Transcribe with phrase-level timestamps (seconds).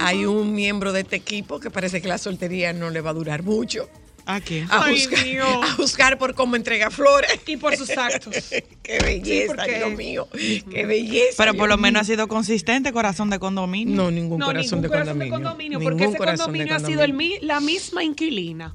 [0.00, 3.14] Hay un miembro de este equipo que parece que la soltería no le va a
[3.14, 3.88] durar mucho.
[4.24, 4.64] ¿A qué?
[4.70, 5.44] A, Ay, juzgar, mío.
[5.64, 7.40] a juzgar por cómo entrega flores.
[7.44, 8.32] Y por sus actos.
[8.84, 10.28] Qué belleza, porque- Dios mío.
[10.70, 11.34] Qué belleza.
[11.38, 13.96] Pero por lo menos ha sido consistente, corazón de condominio.
[13.96, 15.48] No, ningún No, corazón, ningún de, corazón de condominio.
[15.48, 17.38] condominio, Ningún porque ese corazón de condominio ha sido el condominio.
[17.42, 18.74] la misma inquilina.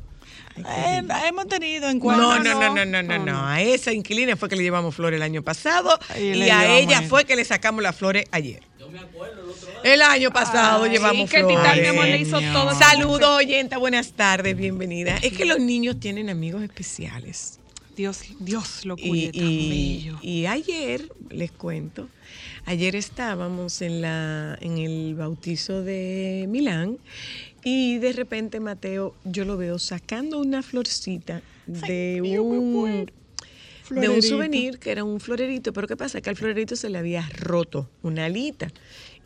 [0.57, 2.22] Eh, hemos tenido en cuenta.
[2.24, 3.47] No, no, no, no, no, no, no, no.
[3.47, 7.09] A esa inquilina fue que le llevamos flores el año pasado Y a ella eso.
[7.09, 8.63] fue que le sacamos las flores ayer.
[9.84, 11.44] El año pasado Ay, llevamos que.
[11.44, 12.74] Titán, mi amor, le hizo todo.
[12.75, 15.18] Saludos, oyenta, buenas tardes, bienvenida.
[15.22, 17.59] Es que los niños tienen amigos especiales.
[17.96, 19.70] Dios, Dios lo Y, cuide tan y-
[20.03, 20.20] bello.
[20.22, 22.08] y ayer, les cuento,
[22.66, 27.00] ayer estábamos en, la, en el bautizo de Milán
[27.64, 33.12] y de repente Mateo, yo lo veo sacando una florcita de un,
[33.90, 36.22] de un souvenir que era un florerito, pero ¿qué pasa?
[36.22, 38.68] Que al florerito se le había roto una alita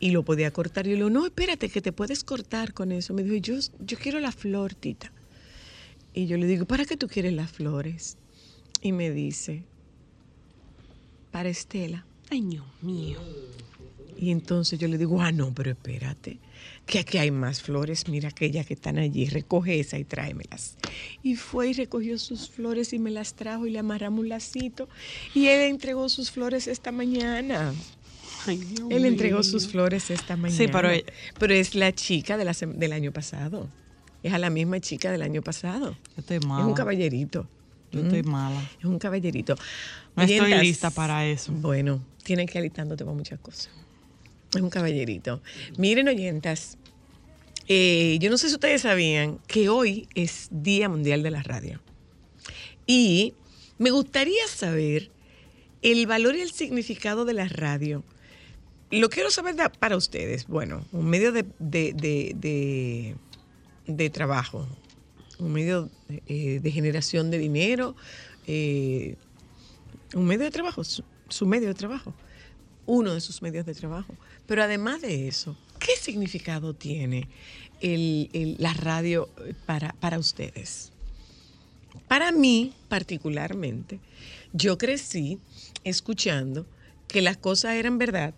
[0.00, 0.86] y lo podía cortar.
[0.86, 3.14] Y yo le digo, no, espérate, que te puedes cortar con eso.
[3.14, 5.12] Me dijo, yo, yo quiero la flor, tita.
[6.14, 8.16] Y yo le digo, ¿para qué tú quieres las flores?
[8.82, 9.62] Y me dice,
[11.30, 12.04] para Estela.
[12.30, 13.18] Ay, Dios mío.
[14.18, 16.38] Y entonces yo le digo, ah, no, pero espérate,
[16.86, 20.76] que aquí hay más flores, mira aquellas que están allí, recoge esa y tráemelas.
[21.22, 24.88] Y fue y recogió sus flores y me las trajo y le amarramos un lacito.
[25.34, 27.72] Y él entregó sus flores esta mañana.
[28.46, 29.44] Ay, Dios Él entregó mío.
[29.44, 30.58] sus flores esta mañana.
[30.58, 30.88] Sí, pero
[31.38, 33.68] Pero es la chica de la del año pasado.
[34.22, 35.96] Es a la misma chica del año pasado.
[36.16, 36.66] Yo estoy Es mala.
[36.66, 37.48] un caballerito.
[37.92, 38.60] Yo estoy mala.
[38.78, 39.54] Es un caballerito.
[40.16, 41.52] No estoy Oyentas, lista para eso.
[41.52, 43.70] Bueno, tienen que alistándote para muchas cosas.
[44.54, 45.40] Es un caballerito.
[45.78, 46.76] Miren, oyentas,
[47.68, 51.80] eh, yo no sé si ustedes sabían que hoy es Día Mundial de la Radio.
[52.86, 53.34] Y
[53.78, 55.10] me gustaría saber
[55.80, 58.04] el valor y el significado de la radio.
[58.90, 60.46] Lo quiero saber para ustedes.
[60.46, 63.16] Bueno, un medio de, de- de-
[63.86, 64.68] de- trabajo,
[65.38, 65.90] un medio
[66.26, 67.96] eh, de generación de dinero,
[68.46, 69.16] eh,
[70.14, 72.14] un medio de trabajo, su medio de trabajo,
[72.84, 74.14] uno de sus medios de trabajo.
[74.52, 77.26] Pero además de eso, ¿qué significado tiene
[77.80, 80.92] el- el- la radio eh, para, para ustedes?
[82.06, 83.98] Para mí, particularmente,
[84.52, 85.38] yo crecí
[85.84, 86.66] escuchando
[87.08, 88.34] que las cosas eran verdad,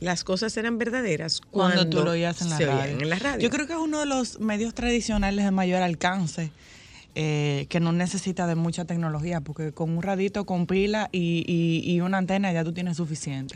[0.00, 2.98] las cosas eran verdaderas cuando, Cuando, tú lo oías en la, se radio.
[3.00, 3.40] en la radio.
[3.42, 6.50] Yo creo que es uno de los medios tradicionales de mayor alcance.
[7.14, 11.92] eh, que no necesita de mucha tecnología, porque con un radito, con pila y, y-
[11.92, 13.54] y una antena ya tú tienes suficiente.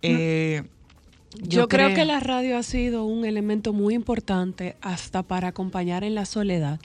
[0.00, 0.62] Eh,
[1.36, 6.14] Yo, creo, que la radio ha sido un elemento muy importante hasta para acompañar en
[6.14, 6.80] la soledad.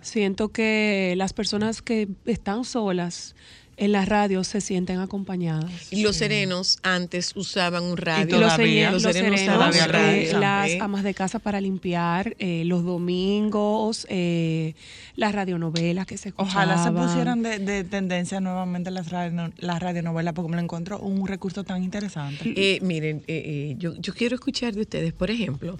[0.00, 3.34] Siento que las personas que están solas
[3.78, 5.70] en la radio se sienten acompañadas.
[5.90, 8.24] Y los serenos antes usaban un radio.
[8.24, 8.90] Y todavía.
[8.90, 10.40] los, los serenos serenos, usaban todavía eh, radio.
[10.40, 14.74] las amas de casa para limpiar, eh, los domingos, eh,
[15.16, 16.68] las radionovelas que se escuchaban.
[16.70, 20.98] Ojalá se pusieran de, de tendencia nuevamente las, radio, las radionovelas porque me lo encuentro
[20.98, 22.52] un recurso tan interesante.
[22.56, 25.78] Eh, miren, eh, eh, yo, yo quiero escuchar de ustedes, por ejemplo,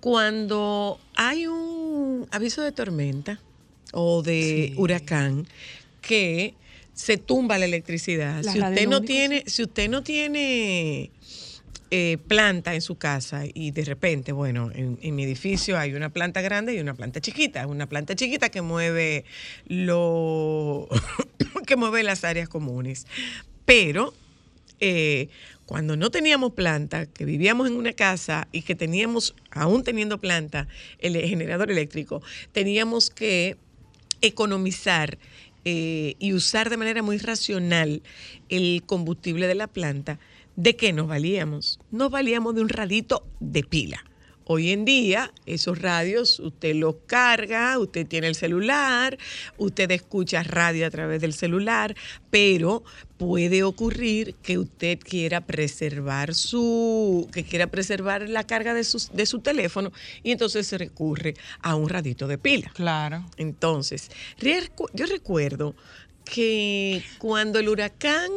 [0.00, 3.40] cuando hay un aviso de tormenta
[3.92, 5.46] o de huracán
[6.00, 6.54] que
[6.96, 8.42] se tumba la electricidad.
[8.42, 11.10] Si usted no tiene, si usted no tiene
[11.90, 16.08] eh, planta en su casa y de repente, bueno, en, en mi edificio hay una
[16.08, 19.26] planta grande y una planta chiquita, una planta chiquita que mueve
[19.66, 20.88] lo
[21.66, 23.06] que mueve las áreas comunes.
[23.66, 24.14] Pero
[24.80, 25.28] eh,
[25.66, 30.68] cuando no teníamos planta, que vivíamos en una casa y que teníamos, aún teniendo planta,
[30.98, 32.22] el generador eléctrico,
[32.52, 33.58] teníamos que
[34.22, 35.18] economizar
[35.68, 38.00] eh, y usar de manera muy racional
[38.48, 40.20] el combustible de la planta,
[40.54, 41.80] ¿de qué nos valíamos?
[41.90, 44.04] Nos valíamos de un radito de pila.
[44.48, 49.18] Hoy en día, esos radios, usted los carga, usted tiene el celular,
[49.58, 51.96] usted escucha radio a través del celular,
[52.30, 52.84] pero
[53.18, 59.26] puede ocurrir que usted quiera preservar su, que quiera preservar la carga de su, de
[59.26, 59.90] su teléfono
[60.22, 62.70] y entonces se recurre a un radito de pila.
[62.72, 63.24] Claro.
[63.38, 65.74] Entonces, yo recuerdo
[66.26, 68.30] que cuando el huracán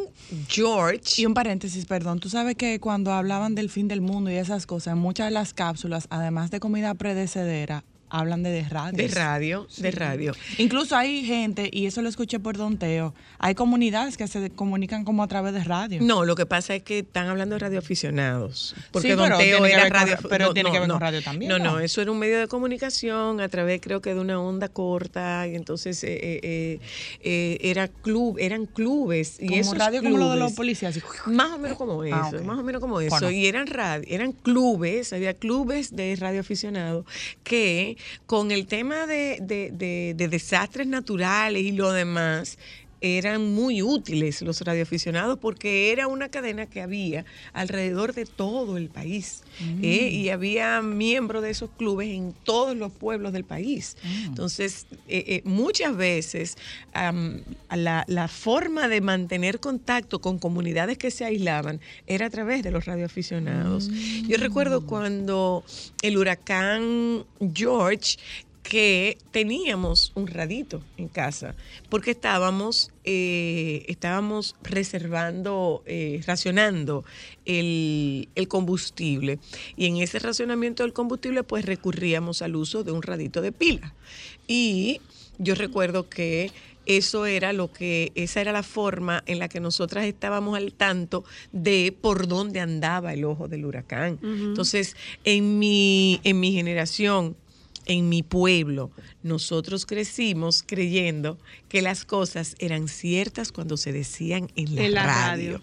[0.47, 2.19] George Y un paréntesis, perdón.
[2.19, 5.53] Tú sabes que cuando hablaban del fin del mundo y esas cosas, muchas de las
[5.53, 8.97] cápsulas, además de comida predecedera, hablan de, de radio.
[8.97, 13.55] de radio, de radio, Incluso hay gente, y eso lo escuché por Don Teo, hay
[13.55, 15.99] comunidades que se comunican como a través de radio.
[16.01, 18.75] No, lo que pasa es que están hablando de radioaficionados.
[18.91, 20.17] Porque Sí, Don Teo era ver con- radio.
[20.29, 23.41] pero tiene que ver con radio también, No, no, eso era un medio de comunicación
[23.41, 25.47] a través, creo que de una onda corta.
[25.47, 26.79] Y entonces eh, eh, eh,
[27.23, 29.37] eh, era club, eran clubes.
[29.39, 30.95] Y Como esos radio como lo de los policías.
[30.95, 31.05] así.
[31.27, 32.41] Más o menos como eso, Ah, ok.
[32.41, 33.09] más o menos como eso.
[33.19, 33.31] Bueno.
[33.31, 37.05] Y eran radio, eran clubes, había clubes de radioaficionados
[37.43, 42.57] que con el tema de, de- de- de desastres naturales y lo demás
[43.01, 48.89] eran muy útiles los radioaficionados porque era una cadena que había alrededor de todo el
[48.89, 49.43] país
[49.81, 50.09] ¿eh?
[50.11, 53.97] y había miembros de esos clubes en todos los pueblos del país.
[54.25, 56.57] Entonces, eh, eh, muchas veces
[56.93, 62.71] la, la forma de mantener contacto con comunidades que se aislaban era a través de
[62.71, 63.89] los radioaficionados.
[64.27, 65.63] Yo recuerdo cuando
[66.01, 68.17] el huracán George
[68.69, 71.55] que teníamos un radito en casa
[71.89, 77.03] porque estábamos eh, estábamos reservando eh, racionando
[77.45, 79.39] el, el combustible.
[79.75, 83.95] Y en ese racionamiento del combustible pues recurríamos al uso de un radito de pila.
[84.47, 85.01] Y
[85.39, 86.51] yo recuerdo que
[86.85, 91.23] eso era lo que, esa era la forma en la que nosotras estábamos al tanto
[91.51, 94.19] de por dónde andaba el ojo del huracán.
[94.21, 97.35] Entonces, en mi, en mi generación,
[97.89, 98.91] en mi pueblo,
[99.23, 101.39] nosotros crecimos creyendo
[101.69, 105.53] que las cosas eran ciertas cuando se decían en la, En la radio.
[105.53, 105.61] radio.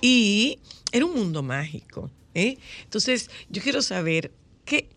[0.00, 0.58] Y
[0.90, 2.10] era un mundo mágico.
[2.34, 2.56] ¿eh?
[2.82, 4.32] Entonces, yo quiero saber
[4.64, 4.88] qué,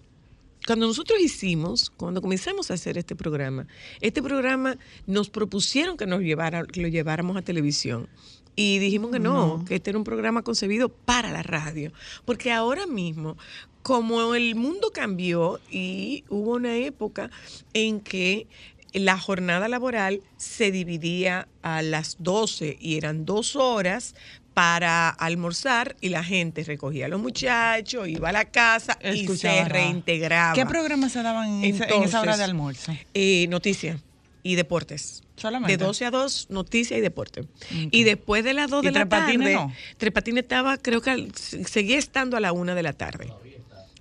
[0.66, 3.68] cuando nosotros hicimos, cuando comenzamos a hacer este programa,
[4.00, 8.08] este programa nos propusieron que nos llevara, que lo lleváramos a televisión.
[8.56, 11.94] Y dijimos que no, que este era un programa concebido para la radio.
[12.26, 13.38] Porque ahora mismo,
[13.84, 17.30] como el mundo cambió y hubo una época
[17.74, 18.48] en que
[18.94, 24.16] la jornada laboral se dividía a las 12 y eran dos horas
[24.54, 29.64] para almorzar y la gente recogía a los muchachos, iba a la casa y se
[29.66, 30.54] reintegraba.
[30.54, 32.94] ¿Qué programas se daban en, esa- en esa hora de almuerzo?
[33.14, 34.02] Eh, noticias
[34.44, 35.24] y deportes.
[35.38, 35.78] Solamente.
[35.78, 37.46] De 12 a 2, noticias y deporte.
[37.92, 39.72] Y después de las 2 ¿Y de la tarde, no?
[39.98, 41.30] Tres Patines estaba, creo que
[41.66, 43.32] seguía estando a la 1 de la tarde.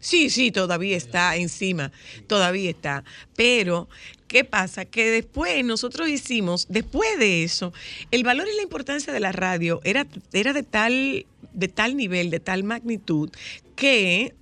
[0.00, 1.90] Sí, sí, todavía está encima,
[2.26, 3.04] todavía está.
[3.36, 3.88] Pero,
[4.28, 4.84] ¿qué pasa?
[4.84, 7.72] Que después nosotros hicimos, después de eso,
[8.10, 12.30] el valor y la importancia de la radio era, era de, tal, de tal nivel,
[12.30, 13.30] de tal magnitud,
[13.74, 14.34] que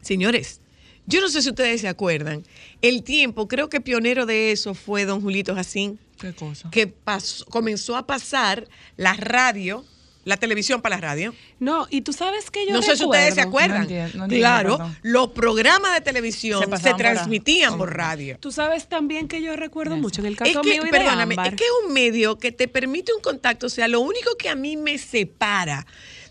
[0.00, 0.60] Señores,
[1.06, 2.44] yo no sé si ustedes se acuerdan,
[2.82, 6.70] el tiempo, creo que pionero de eso fue don Julito Jacín, ¿Qué cosa?
[6.70, 9.84] que pasó- comenzó a pasar la radio,
[10.24, 11.34] la televisión para la radio.
[11.58, 13.78] No, y tú sabes que yo no sé si ustedes se acuerdan.
[13.78, 14.96] No entiendo, no entiendo, claro, perdón.
[15.02, 18.36] los programas de televisión Se por transmitían por radio.
[18.38, 20.02] Tú sabes también que yo recuerdo Eso.
[20.02, 21.48] mucho en el Es caso que, mío y de perdóname, Ámbar.
[21.48, 23.66] es que es un medio que te permite un contacto.
[23.66, 25.86] O sea, lo único que a mí me separa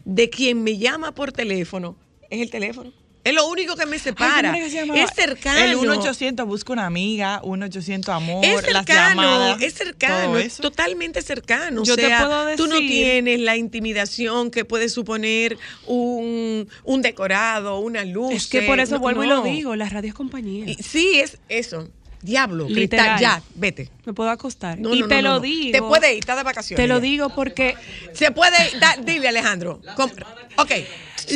[0.05, 1.95] de quien me llama por teléfono
[2.29, 2.93] es el teléfono.
[3.23, 4.57] Es lo único que me separa.
[4.57, 5.59] es cercano.
[5.59, 9.61] El 1-800 busca una amiga, 1-800 amor, Es las cercano, llamadas.
[9.61, 10.61] es cercano, es eso.
[10.63, 11.83] totalmente cercano.
[11.83, 17.01] Yo o te puedo tú no decir- tienes la intimidación que puede suponer un, un
[17.01, 18.33] decorado, una luz.
[18.33, 20.65] Es que por eso no, vuelvo y lo digo, la radio es compañía.
[20.69, 21.89] Y- sí, es eso.
[22.21, 23.15] Diablo, Literal.
[23.15, 23.89] cristal, ya, vete.
[24.05, 24.77] Me puedo acostar.
[24.77, 25.71] No, y no, te no, lo digo.
[25.71, 26.83] Te puede ir, está de vacaciones.
[26.83, 27.75] Te lo digo porque
[28.13, 29.81] Se puede ir, da- dile Alejandro.
[29.95, 30.11] Com-
[30.57, 30.71] ok.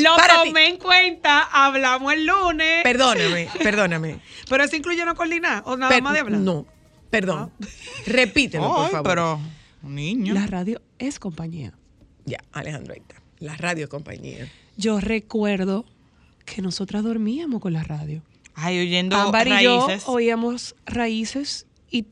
[0.01, 0.49] Lo para ti.
[0.49, 2.83] tomé en cuenta, hablamos el lunes.
[2.83, 4.19] Perdóname, perdóname.
[4.49, 6.39] pero eso incluye no coordinar o nada Per- más de hablar.
[6.39, 6.65] No,
[7.09, 7.51] perdón.
[8.05, 9.03] Repítelo, por favor.
[9.09, 9.39] pero
[9.83, 10.33] un niño.
[10.33, 11.73] La radio es compañía.
[12.25, 13.21] Ya, Alejandro, ahí está.
[13.39, 14.49] La radio compañía.
[14.77, 15.85] Yo recuerdo
[16.45, 18.21] que nosotras dormíamos con la radio.
[18.55, 20.03] Ay, oyendo Ámbar y yo raíces.
[20.07, 22.05] oíamos raíces y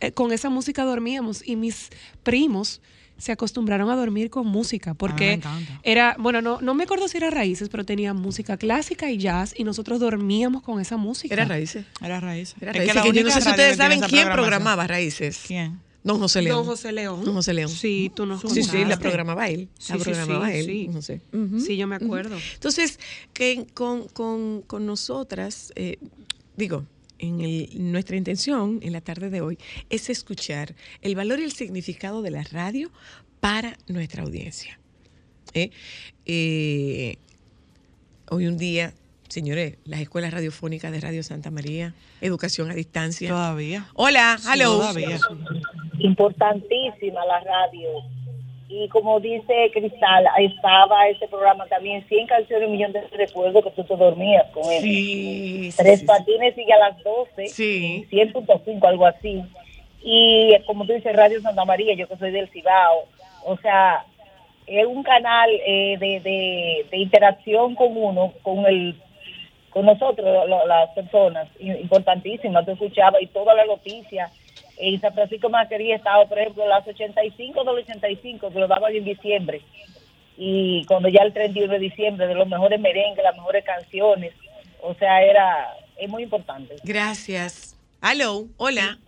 [0.00, 1.90] eh, con esa música dormíamos y mis
[2.22, 2.82] primos
[3.24, 5.40] se acostumbraron a dormir con música me porque
[5.82, 9.54] era, bueno, no, no me acuerdo si era raíces, pero tenía música clásica y jazz
[9.56, 11.32] y nosotros dormíamos con esa música.
[11.32, 11.86] Era Raíces.
[12.02, 12.54] Era raíces.
[12.60, 15.40] Era Es Raíces, la que yo no sé si ustedes saben quién programaba Raíces.
[15.46, 15.80] ¿Quién?
[16.02, 16.58] Don José León.
[16.58, 17.24] Don José León.
[17.24, 17.70] Don José León.
[17.70, 19.70] Sí, tú nos Sí, sí, la programaba él.
[19.78, 20.66] Sí, la sí, programaba sí, él.
[20.66, 20.88] sí.
[20.92, 21.22] No sé.
[21.64, 22.36] Sí, yo me acuerdo.
[22.52, 23.00] Entonces,
[23.32, 25.96] que con, con- con nosotras, eh,
[26.58, 26.84] digo,
[27.24, 29.58] en el- nuestra intención en la tarde de hoy
[29.90, 32.90] es escuchar el valor y el significado de la radio
[33.40, 34.78] para nuestra audiencia.
[35.54, 35.70] ¿eh?
[36.26, 37.16] Eh,
[38.30, 38.94] hoy un día,
[39.28, 43.28] señores, las escuelas radiofónicas de Radio Santa María, educación a distancia.
[43.28, 43.86] Todavía.
[43.94, 44.78] Hola, hello.
[44.78, 45.18] Todavía.
[45.98, 47.88] importantísima la radio.
[48.76, 53.62] Y como dice Cristal, ahí estaba ese programa también, 100 canciones, un millón de recuerdos
[53.62, 54.82] que tú te dormías con él.
[54.82, 58.04] Sí, Tres sí, patines sigue a las 12, Sí.
[58.10, 59.42] 100.5, algo así.
[60.02, 63.04] Y como tú dices, Radio Santa María, yo que soy del Cibao,
[63.46, 64.04] o sea,
[64.66, 68.96] es un canal eh, de, de, de interacción con uno, con el
[69.70, 74.30] con nosotros, lo- las personas, importantísima, tú escuchabas y toda la noticia.
[74.76, 78.94] En San Francisco de Macorís estaba, por ejemplo, las 85 del 85, que lo daban
[78.94, 79.60] en diciembre.
[80.36, 84.32] Y cuando ya el 31 de diciembre, de los mejores merengues, las mejores canciones.
[84.82, 86.76] O sea, era, es muy importante.
[86.82, 87.76] Gracias.
[88.02, 88.98] Hello, hola.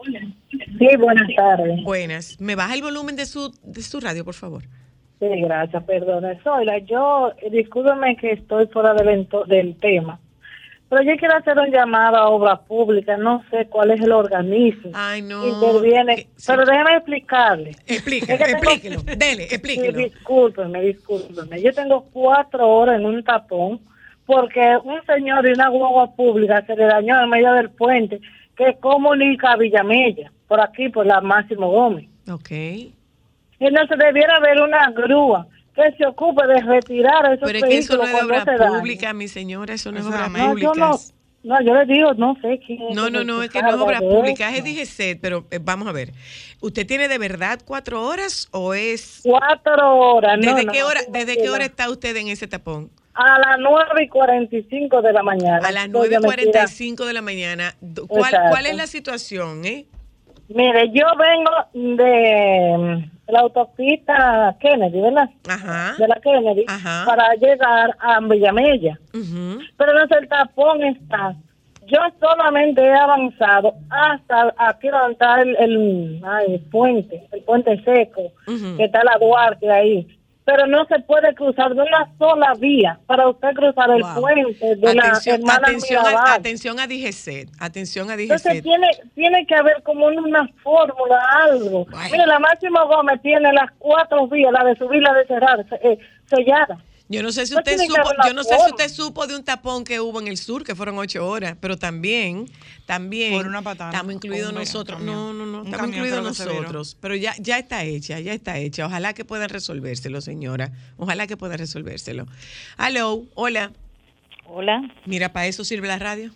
[0.79, 1.83] Sí, buenas tardes.
[1.83, 2.41] Buenas.
[2.41, 4.63] ¿Me baja el volumen de su, de su radio, por favor?
[5.19, 6.43] Sí, gracias, perdona.
[6.43, 10.19] Soyla, yo, discúlpeme que estoy fuera del, del tema,
[10.89, 14.91] pero yo quiero hacer un llamado a obra pública, no sé cuál es el organismo
[14.95, 15.47] Ay, no.
[15.47, 16.45] interviene, sí.
[16.47, 17.71] pero déjeme explicarle.
[17.87, 19.03] Explíquelo, Es que tengo- explíquelo.
[19.03, 19.99] Dele, Sí, explíquelo.
[19.99, 21.63] discúlpeme, discúlpeme.
[21.63, 23.81] Yo tengo cuatro horas en un tapón
[24.27, 28.21] porque un señor de una guagua pública se le dañó en medio del puente
[28.57, 32.09] que comunica a Villamella, por aquí, por la Máximo Gómez.
[32.31, 32.51] Ok.
[33.59, 37.97] Entonces debiera haber una grúa que se ocupe de retirar esos Pero es que eso
[37.97, 39.75] no es obra pública, mi señora.
[39.75, 40.73] Eso no es obra No, yo pública.
[40.75, 40.99] no,
[41.45, 44.01] no, yo le digo, no sé quién No, no, no, es que no es obra
[44.01, 46.13] pública, es DGC, pero eh, vamos a ver.
[46.61, 49.21] ¿Usted tiene de verdad cuatro horas o es...
[49.23, 52.91] Cuatro horas, no, ¿Desde no, qué hora, desde qué hora está usted en ese tapón?
[53.15, 55.67] A las nueve y cuarenta y cinco de la mañana.
[55.67, 57.75] A las Entonces, yo me tira- 9.45 de la mañana.
[58.09, 58.51] ¿Cuál, Exacto.
[58.51, 59.87] ¿Cuál es la situación, eh?
[60.49, 65.29] Mire, yo vengo de la autopista Kennedy, ¿verdad?
[65.49, 65.95] Ajá.
[65.99, 67.05] De la Kennedy, Ajá.
[67.07, 68.99] para llegar a Villamella.
[69.15, 69.61] Ujú.
[69.77, 71.35] Pero no sé, el tapón está.
[71.87, 77.81] Yo solamente he avanzado hasta aquí donde está el, el, ay, el puente, el puente
[77.85, 78.33] seco,
[78.77, 80.16] que está la Duarte ahí.
[80.47, 84.21] Pero no se puede cruzar de una sola vía para usted cruzar el Wow.
[84.21, 87.49] puente de la Atención, hermana atención, a, atención a DGC.
[87.59, 91.85] Atención a Entonces tiene, tiene que haber como una fórmula, algo.
[91.95, 92.13] Ay.
[92.13, 95.99] Mire, la Máximo Gómez tiene las cuatro vías, la de subir, la de cerrar, eh,
[96.27, 96.79] sellada.
[97.09, 99.85] Yo no sé si usted supo, yo no sé si usted supo de un tapón
[99.85, 102.47] que hubo en el sur, que fueron ocho horas, pero también,
[102.85, 104.99] también Por una patana, estamos incluidos nosotros.
[104.99, 105.17] camión.
[105.17, 106.97] No, no, no, estamos incluidos nosotros.
[107.01, 108.87] Pero ya, ya está hecha, ya está hecha.
[108.87, 110.73] Ojalá que puedan resolvérselo, señora.
[110.97, 112.27] Ojalá que puedan resolvérselo.
[112.79, 113.71] Hello, hola.
[114.49, 116.31] Hola, Mira, para eso sirve la radio.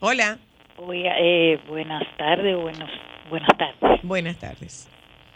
[0.00, 0.38] Hola,
[0.78, 2.90] Oiga, eh, buenas tardes, buenos,
[3.30, 4.00] buenas tardes.
[4.02, 4.88] buenas tardes.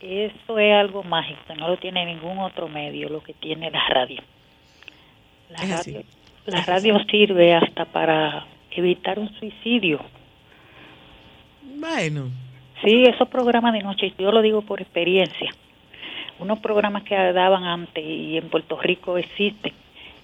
[0.03, 4.23] Esto es algo mágico, no lo tiene ningún otro medio, lo que tiene la radio.
[6.47, 10.01] La radio sirve hasta para evitar un suicidio.
[11.77, 12.31] Bueno,
[12.85, 15.51] Sí, esos programas de noche, yo lo digo por experiencia.
[16.39, 19.73] Unos programas que daban antes y en Puerto Rico existen.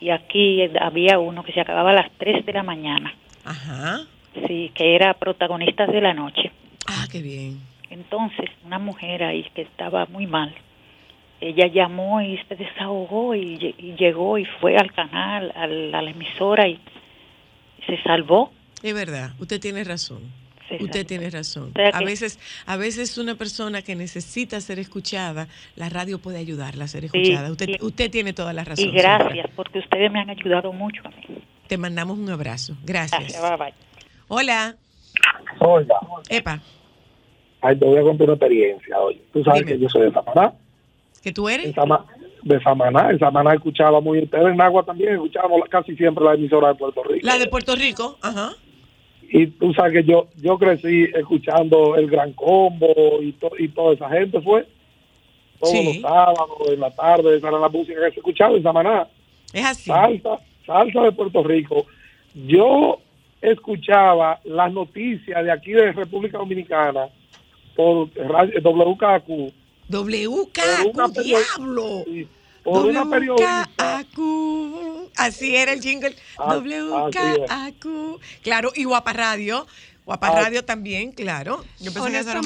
[0.01, 3.15] Y aquí había uno que se acababa a las 3 de la mañana.
[3.45, 4.01] ajá.
[4.47, 6.51] Sí, que era protagonistas de la noche.
[6.87, 7.59] Ah, qué bien.
[7.89, 10.55] Entonces, una mujer ahí que estaba muy mal,
[11.41, 16.03] ella llamó y se desahogó y, lle- y llegó y fue al canal, al- a
[16.03, 16.81] la emisora y
[17.87, 18.53] se salvó.
[18.83, 20.21] Es verdad, usted tiene razón.
[20.69, 21.07] Se Usted salvó.
[21.07, 21.71] tiene razón.
[21.75, 26.39] O sea A veces, a veces una persona que necesita ser escuchada, la radio puede
[26.39, 27.51] ayudarla a ser Sí, escuchada.
[27.53, 28.85] Usted, y- usted tiene toda la razón.
[28.89, 29.51] Y gracias, señora.
[29.55, 31.39] porque ustedes me han ayudado mucho a mí.
[31.69, 32.77] Te mandamos un abrazo.
[32.85, 33.21] Gracias.
[33.21, 33.75] Gracias, bye, bye.
[34.29, 34.75] Hola.
[35.61, 35.95] Oiga,
[36.29, 36.61] Epa,
[37.63, 38.99] ay, te voy a contar una experiencia.
[38.99, 39.73] Oye, tú sabes Dime.
[39.73, 40.53] que yo soy de Samaná.
[41.27, 41.75] ¿Que tú eres?
[42.45, 43.11] De Samaná.
[43.11, 44.21] En Samaná escuchaba muy.
[44.23, 47.27] Ustedes en Agua también escuchábamos casi siempre la emisora de Puerto Rico.
[47.27, 48.17] La de Puerto Rico.
[48.23, 48.53] Ajá.
[49.29, 53.95] Y tú sabes que yo yo crecí escuchando el Gran Combo y, to- y toda
[53.95, 54.69] esa gente fue.
[55.59, 55.85] Todos Sí.
[56.01, 59.09] los sábados, en la tarde, esa era la música que se escuchaba en Samaná.
[59.53, 59.91] Es así.
[59.91, 61.87] Salsa, salsa de Puerto Rico.
[62.47, 63.01] Yo
[63.43, 67.09] escuchaba las noticias de aquí de República Dominicana
[67.75, 69.53] por WKQ.
[69.89, 72.05] Perio- diablo.
[72.07, 72.29] sí.
[73.97, 75.11] WKQ.
[75.17, 76.17] Así era el jingle.
[76.39, 78.21] Ah, WKQ.
[78.43, 79.67] Claro, y Guapa Radio.
[80.05, 80.41] Guapa Ah.
[80.43, 81.65] Radio también, claro.
[81.81, 82.41] Yo pensé que eso era.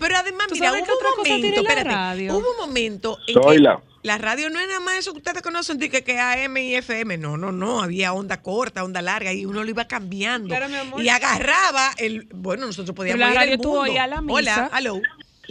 [0.00, 0.86] Pero además, ¿Tú mira, hubo un
[1.18, 2.36] momento, espérate, radio?
[2.36, 3.58] hubo un momento en que
[4.04, 6.74] la radio no era nada más eso que ustedes conocen, de que, que AM y
[6.74, 10.48] FM, no, no, no, había onda corta, onda larga, y uno lo iba cambiando.
[10.48, 11.02] Claro, mi amor.
[11.02, 13.82] Y agarraba el, bueno, nosotros podíamos la ir radio al tú mundo.
[13.82, 14.34] oías la misa.
[14.34, 15.00] Hola, aló.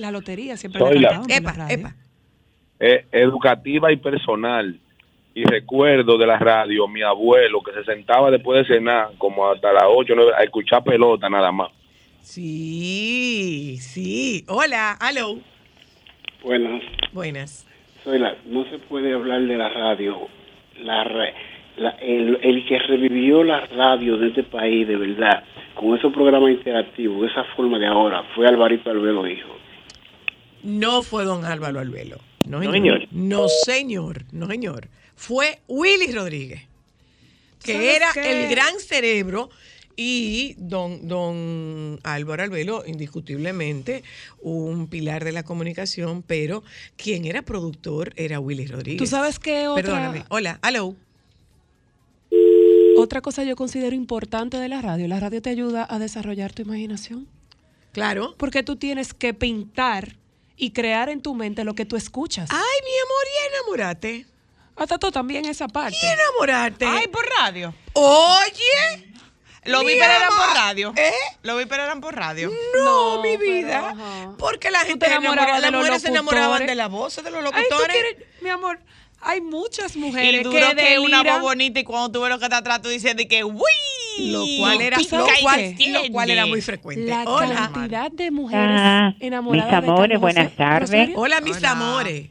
[0.02, 1.78] La lotería siempre Soy la la- cantaban por Epa, la radio.
[1.78, 1.96] epa.
[2.80, 4.80] eh, educativa y personal.
[5.34, 9.72] Y recuerdo de la radio, mi abuelo que se sentaba después de cenar, como hasta
[9.72, 11.70] las 8 9, a escuchar pelota nada más.
[12.22, 14.44] Sí, sí.
[14.48, 15.38] Hola, aló.
[16.44, 16.82] Buenas,
[17.14, 17.66] Buenas.
[18.04, 20.28] soy la, no se puede hablar de la radio.
[20.82, 21.04] La-
[22.02, 25.44] el, el que revivió la radio de este país, de verdad,
[25.76, 29.50] con esos programas interactivos, esa forma de ahora, fue Alvarito Albelo Hijo.
[30.64, 32.20] No fue don Álvaro Albelo.
[32.46, 33.08] No, No, señor.
[33.12, 34.26] No, señor.
[34.32, 34.88] No, señor.
[35.16, 36.64] Fue Willy Rodríguez,
[37.64, 38.46] que ¿Sabes era qué?
[38.46, 39.50] el gran cerebro
[39.96, 44.04] y don, don Álvaro Albelo, indiscutiblemente,
[44.42, 46.64] un pilar de la comunicación, pero
[46.96, 48.98] quien era productor era Willy Rodríguez.
[49.00, 50.24] ¿Tú sabes qué otra, Perdóname.
[50.30, 50.96] Hola, aló.
[52.98, 55.08] otra cosa yo considero importante de la radio?
[55.08, 57.28] La radio te ayuda a desarrollar tu imaginación.
[57.92, 58.36] Claro.
[58.38, 60.16] Porque tú tienes que pintar
[60.62, 62.48] y crear en tu mente lo que tú escuchas.
[62.52, 64.26] Ay, mi amor, y enamorate.
[64.76, 65.98] Hasta tú también esa parte.
[66.02, 66.86] Y enamorarte.
[66.86, 67.74] Ay, por radio.
[67.94, 69.08] Oye.
[69.66, 70.38] Los mi viper eran amor.
[70.48, 70.94] por radio.
[70.96, 71.14] ¿Eh?
[71.44, 72.52] Los viper eran por radio.
[72.76, 73.96] No, No, mi pero, vida.
[74.40, 77.44] Porque la gente te enamorabas enamoraba, las mujeres se enamoraban de la voz de los
[77.46, 77.88] Ay, ¿tú locutores.
[77.96, 78.80] quieres- mi amor,
[79.20, 82.40] hay muchas Y mujeres duro que que una voz bonita y cuando tú ves lo
[82.40, 83.62] que está atrás, tú dices de que ¡Uy!
[84.20, 87.06] Lo cual era, ¿Tú lo cual, lo cual era muy frecuente.
[87.06, 87.72] La Hola.
[87.74, 90.90] cantidad de mujeres Ah, enamoradas mis de amores, Carlos buenas tardes.
[90.92, 91.18] Rosario.
[91.18, 91.72] Hola, mis Hola.
[91.72, 92.30] amores.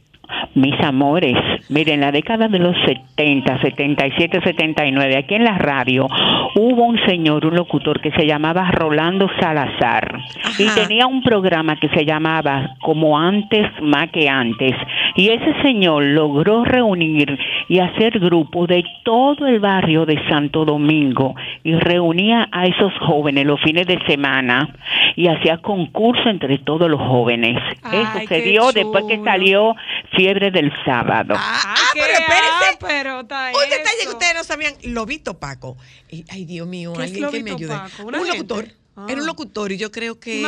[0.55, 1.37] Mis amores,
[1.69, 6.07] miren, en la década de los 70, 77, 79, aquí en la radio
[6.55, 10.19] hubo un señor, un locutor que se llamaba Rolando Salazar
[10.57, 14.73] y tenía un programa que se llamaba Como antes, más que antes.
[15.15, 21.35] Y ese señor logró reunir y hacer grupo de todo el barrio de Santo Domingo
[21.63, 24.69] y reunía a esos jóvenes los fines de semana
[25.15, 27.57] y hacía concurso entre todos los jóvenes.
[27.81, 29.75] Ay, Eso se dio después que salió
[30.15, 31.33] Fiebre del Sábado.
[31.37, 33.19] Ah, ah, qué pero espérense.
[33.21, 35.77] está Un detalle que ustedes no sabían, Lobito Paco.
[36.09, 37.73] Y, ay, Dios mío, ¿Qué es alguien que me ayude.
[38.03, 38.27] Un gente?
[38.27, 38.67] locutor.
[38.95, 39.05] Ah.
[39.07, 40.41] Era un locutor y yo creo que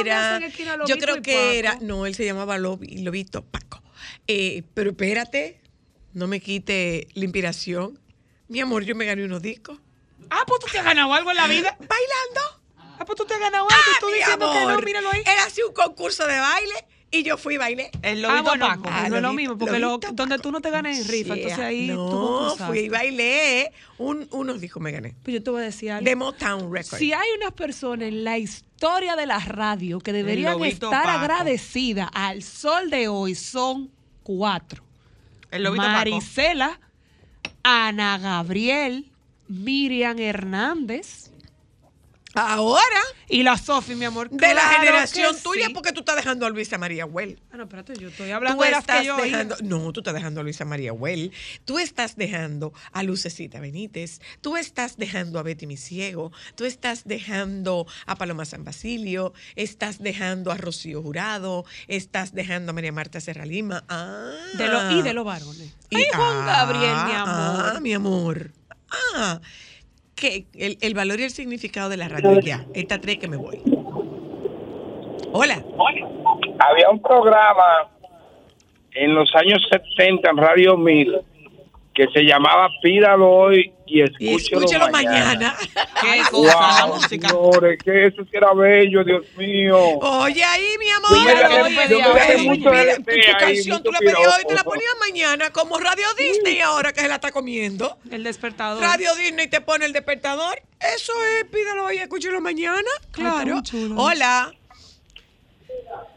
[0.00, 0.40] era.
[0.86, 1.78] Yo creo que era.
[1.80, 3.82] No, él se llamaba Lobi- Lobito Paco.
[4.28, 5.60] Eh, pero espérate,
[6.12, 7.98] no me quite la inspiración.
[8.48, 9.78] Mi amor, yo me gané unos discos.
[10.30, 11.76] Ah, pues tú te has ganado algo en la vida.
[11.78, 12.57] Bailando.
[12.98, 13.82] Ah, pues tú te has ganado algo.
[13.96, 15.20] y tú diciendo que no, míralo ahí.
[15.20, 16.74] Él hacía un concurso de baile
[17.10, 17.90] y yo fui y bailé.
[18.02, 18.82] El Ah, lobito bueno, Paco.
[18.90, 21.58] Ah, no es lo mismo, porque lo- donde tú no te ganas en rifa, entonces
[21.58, 23.72] ahí tú No, fui y bailé.
[23.98, 25.14] Un, unos discos me gané.
[25.22, 26.04] Pues yo te voy a decir algo.
[26.04, 26.98] De Motown Records.
[26.98, 31.18] Si hay unas personas en la historia de la radio que deberían estar Paco.
[31.20, 33.90] agradecidas al sol de hoy, son
[34.22, 34.82] cuatro.
[35.50, 35.92] El lobito Paco.
[35.96, 36.78] Marisela,
[37.62, 39.10] Ana Gabriel,
[39.48, 41.27] Miriam Hernández
[42.38, 44.30] Ahora, y la Sofi, mi amor.
[44.30, 45.74] de la generación tuya, sí.
[45.74, 47.40] porque tú estás dejando a Luisa María Well.
[47.52, 50.40] Ah, no, espérate, yo estoy hablando de las que yo dejando, no, tú estás dejando
[50.40, 51.32] a Luisa María Well.
[51.64, 54.20] Tú estás dejando a Lucecita Benítez.
[54.40, 56.32] Tú estás dejando a Betty Misiego.
[56.54, 59.32] Tú estás dejando a Paloma San Basilio.
[59.56, 61.64] Estás dejando a Rocío Jurado.
[61.88, 63.84] Estás dejando a María Marta Serra Lima.
[63.88, 64.32] Ah.
[64.54, 65.74] De lo- y de los varones.
[65.90, 67.72] Y- Ay, Juan Gabriel, mi ah, amor.
[67.76, 68.50] Ah, mi amor.
[69.14, 69.40] Ah,
[70.18, 72.40] que el, el valor y el significado de la radio.
[72.40, 73.60] Ya, esta tres que me voy.
[75.32, 75.62] Hola.
[76.58, 77.90] Había un programa
[78.92, 81.20] en los años 70 en Radio 1000
[81.94, 85.24] que se llamaba Pídalo hoy y escúchelo, escúchelo mañana.
[85.26, 85.56] mañana.
[86.00, 87.28] Qué Wow, cosa, la música.
[87.28, 89.78] señores, que eso sí era bello, Dios mío.
[90.00, 91.28] Oye ahí, mi Yo me amor.
[91.28, 93.98] dejé- oye, yo me dejé oye, mucho Mira, LT tu, tu ahí, canción tú la
[93.98, 97.32] pedías hoy y te la ponías mañana, como Radio Disney ahora que se la está
[97.32, 97.98] comiendo.
[98.10, 98.82] El despertador.
[98.82, 100.60] Radio Disney te pone el despertador.
[100.80, 102.88] Eso es, pídalo hoy, escúchalo mañana.
[103.10, 103.60] Claro.
[103.96, 104.52] Hola.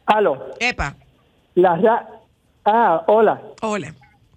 [0.05, 0.95] Aló, Epa.
[1.55, 2.07] la ra-
[2.65, 3.41] ah, hola.
[3.61, 3.93] Hola.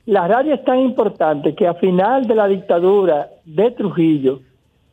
[0.06, 4.40] La radio es tan importante que a final de la dictadura de Trujillo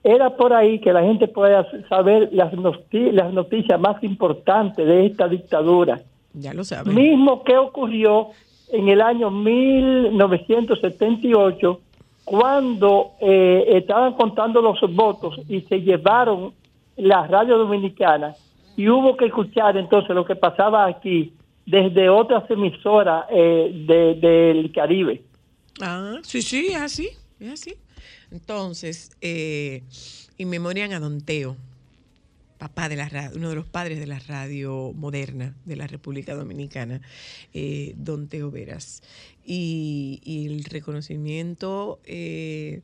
[0.04, 5.06] era por ahí que la gente pueda saber las, noti- las noticias más importantes de
[5.06, 6.00] esta dictadura.
[6.34, 6.94] Ya lo sabes.
[6.94, 8.30] Mismo que ocurrió
[8.72, 11.80] en el año 1978
[12.24, 16.54] cuando eh, estaban contando los votos y se llevaron
[16.98, 18.34] la radio dominicana
[18.78, 21.34] y hubo que escuchar entonces lo que pasaba aquí
[21.72, 25.24] desde otras emisoras eh, de- del Caribe.
[25.82, 27.76] Ah, sí, sí, es así, es así.
[28.30, 29.84] Entonces, eh,
[30.38, 31.56] in memoriam a Don Teo,
[32.58, 36.36] papá de la radio, uno de los padres de la radio moderna de la República
[36.36, 37.02] Dominicana,
[37.54, 39.02] eh, Don Teo Veras.
[39.44, 42.82] Y, y el reconocimiento eh,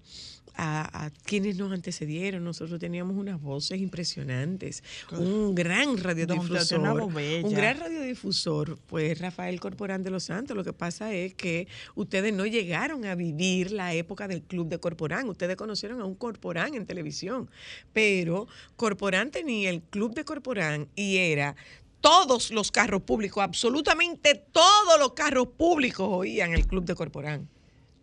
[0.57, 2.43] a, a quienes nos antecedieron.
[2.43, 7.01] Nosotros teníamos unas voces impresionantes, un gran radiodifusor.
[7.43, 10.57] Un gran radiodifusor fue Rafael Corporán de los Santos.
[10.57, 14.79] Lo que pasa es que ustedes no llegaron a vivir la época del Club de
[14.79, 15.29] Corporán.
[15.29, 17.49] Ustedes conocieron a un Corporán en televisión.
[17.93, 21.55] Pero Corporán tenía el Club de Corporán y era
[22.01, 27.49] todos los carros públicos, absolutamente todos los carros públicos oían el Club de Corporán.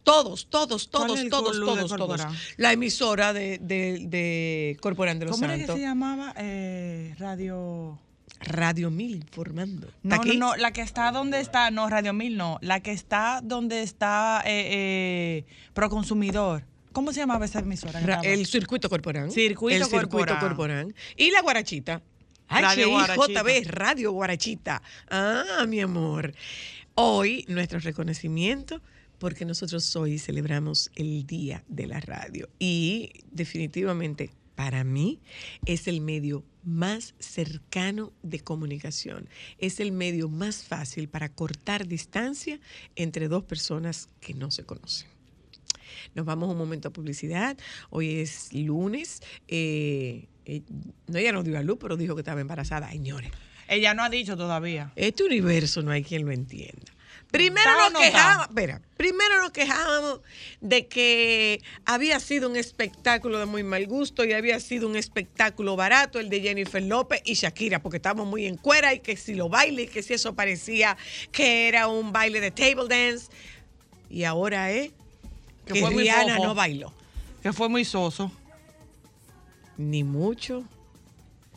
[0.05, 2.21] Todos, todos, ¿Cuál todos, todos, todos, todos.
[2.57, 5.77] La emisora de, de, de Corporán de los ¿Cómo era que Santos.
[5.77, 6.35] se llamaba?
[6.37, 7.99] Eh, radio...
[8.41, 9.89] Radio Mil informando.
[10.03, 12.91] ¿Está No, no, no, la que está donde está, no, Radio Mil no, la que
[12.93, 16.65] está donde está eh, eh, Proconsumidor.
[16.93, 18.01] ¿Cómo se llamaba esa emisora?
[18.01, 19.31] Ra- el circuito corporán.
[19.31, 20.95] Circuito el circuito Corporán.
[21.17, 22.03] Y la Guarachita.
[22.51, 24.83] HIJB, Radio Guarachita.
[25.11, 26.35] Ah, mi amor.
[26.95, 28.83] Hoy nuestro reconocimiento
[29.25, 35.23] porque nosotros hoy celebramos el Día de la Radio y definitivamente para mí
[35.65, 39.27] es el medio más cercano de comunicación.
[39.57, 42.61] Es el medio más fácil para cortar distancia
[42.97, 45.09] entre dos personas que no se conocen.
[46.15, 47.57] Nos vamos un momento a publicidad.
[47.89, 49.23] Hoy es lunes.
[49.49, 50.61] Eh, eh,
[51.07, 52.91] no, ella no dio a luz, pero dijo que estaba embarazada.
[52.91, 53.31] Señores,
[53.69, 54.93] Ella no ha dicho todavía.
[54.97, 56.93] este universo no hay quien lo entienda.
[57.35, 60.21] Primero ¿Está o nos no quejábamos, espera, primero nos quejábamos
[60.61, 65.75] de que había sido un espectáculo de muy mal gusto y había sido un espectáculo
[65.75, 69.35] barato el de Jennifer López y Shakira, porque estábamos muy en cuera y que si
[69.35, 70.97] lo baile y que si eso parecía
[71.33, 73.27] que era un baile de table dance.
[74.09, 74.93] Y ahora es
[75.67, 76.47] Que que, fue muy Rihanna flojo.
[76.47, 76.93] no bailó.
[77.43, 78.31] Que fue muy soso.
[79.77, 80.63] Ni mucho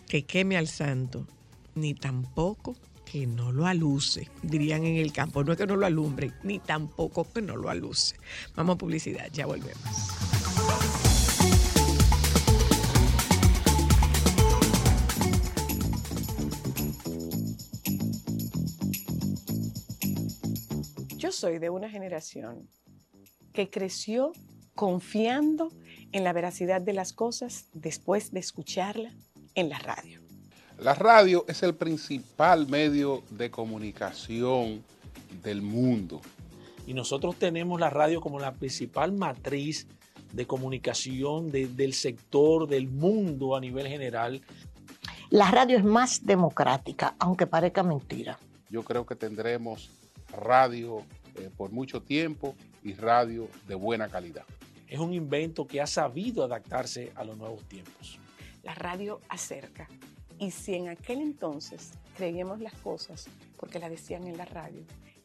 [0.09, 1.27] que queme al santo,
[1.75, 2.75] ni tampoco
[3.11, 5.43] que no lo aluce, dirían en el campo.
[5.43, 8.15] No es que no lo alumbre, ni tampoco que no lo aluce.
[8.55, 9.81] Vamos a publicidad, ya volvemos.
[21.17, 22.69] Yo soy de una generación
[23.53, 24.33] que creció
[24.75, 25.71] confiando
[26.11, 29.15] en la veracidad de las cosas después de escucharla
[29.55, 30.26] en la radio.
[30.79, 34.83] La radio es el principal medio de comunicación
[35.43, 36.21] del mundo.
[36.85, 39.87] Y nosotros tenemos la radio como la principal matriz
[40.33, 44.41] de comunicación de- del sector, del mundo a nivel general.
[45.29, 48.37] La radio es más democrática, aunque parezca mentira.
[48.69, 49.89] Yo creo que tendremos
[50.31, 51.03] radio
[51.35, 54.43] eh, por mucho tiempo y radio de buena calidad.
[54.87, 58.19] Es un invento que ha sabido adaptarse a los nuevos tiempos.
[58.63, 59.87] La radio acerca.
[60.39, 64.83] Y si en aquel entonces creíamos las cosas porque las decían en la radio,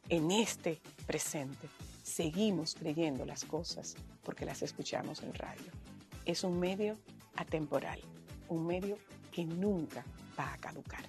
[0.08, 1.68] en este presente
[2.02, 5.70] seguimos creyendo las cosas porque las escuchamos en radio.
[6.24, 6.96] Es un medio
[7.36, 8.00] atemporal,
[8.48, 8.98] un medio
[9.30, 10.04] que nunca
[10.38, 11.04] va a caducar.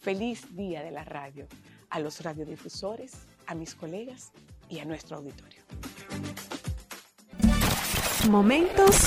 [0.00, 1.46] Feliz día de la radio
[1.90, 3.12] a los radiodifusores,
[3.46, 4.32] a mis colegas
[4.68, 5.62] y a nuestro auditorio.
[8.30, 9.06] Momentos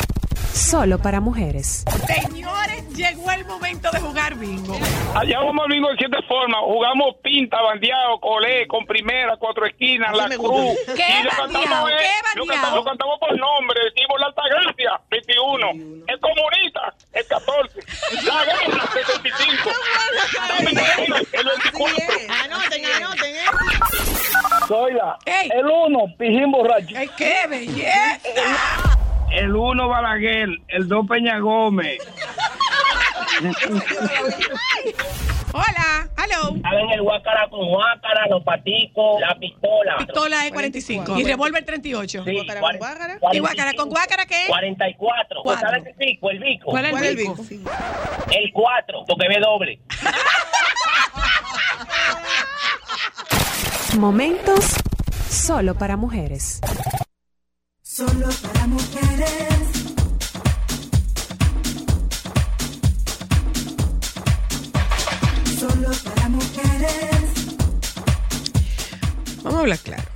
[0.71, 1.83] solo para mujeres.
[2.07, 4.79] Señores, llegó el momento de jugar bingo.
[5.13, 6.61] Allá vamos al bingo de siete formas.
[6.63, 10.77] Jugamos pinta, bandeado, colé, con primera, cuatro esquinas, la cruz.
[10.95, 11.51] ¿Qué y lo bandeado?
[11.51, 13.81] cantamos, ¿Qué lo cantamos, lo cantamos por nombre.
[13.83, 15.69] Decimos la Altagracia, 21.
[16.07, 17.79] El comunista, el 14.
[18.23, 19.69] La guerra, 75.
[21.33, 22.05] El 24.
[22.45, 23.39] Anoten, anoten, ¿eh?
[24.69, 25.17] Soy la.
[25.25, 26.95] El uno, pijín borracho.
[27.17, 28.90] ¡Qué belleza!
[29.31, 31.99] El uno Balaguer, el dos Peña Gómez.
[35.53, 36.55] Hola, hello.
[36.61, 39.97] Saben el guácara con guácara, los paticos, la pistola.
[39.97, 42.23] Pistola de 45 y revólver 38.
[42.23, 42.61] Sí, ¿Y guácara?
[43.39, 44.45] guácara con guácara qué?
[44.47, 45.41] 44.
[45.43, 45.69] Cuatro.
[45.69, 46.29] ¿Sabes el pico?
[46.29, 46.71] El bico.
[46.71, 47.35] ¿Cuál es el bico?
[48.31, 49.79] El 4, porque ve doble.
[53.97, 54.75] Momentos
[55.29, 56.61] solo para mujeres.
[57.93, 59.67] Solo para mujeres.
[65.59, 67.21] Solo para mujeres.
[69.43, 70.09] Vamos a hablar claro.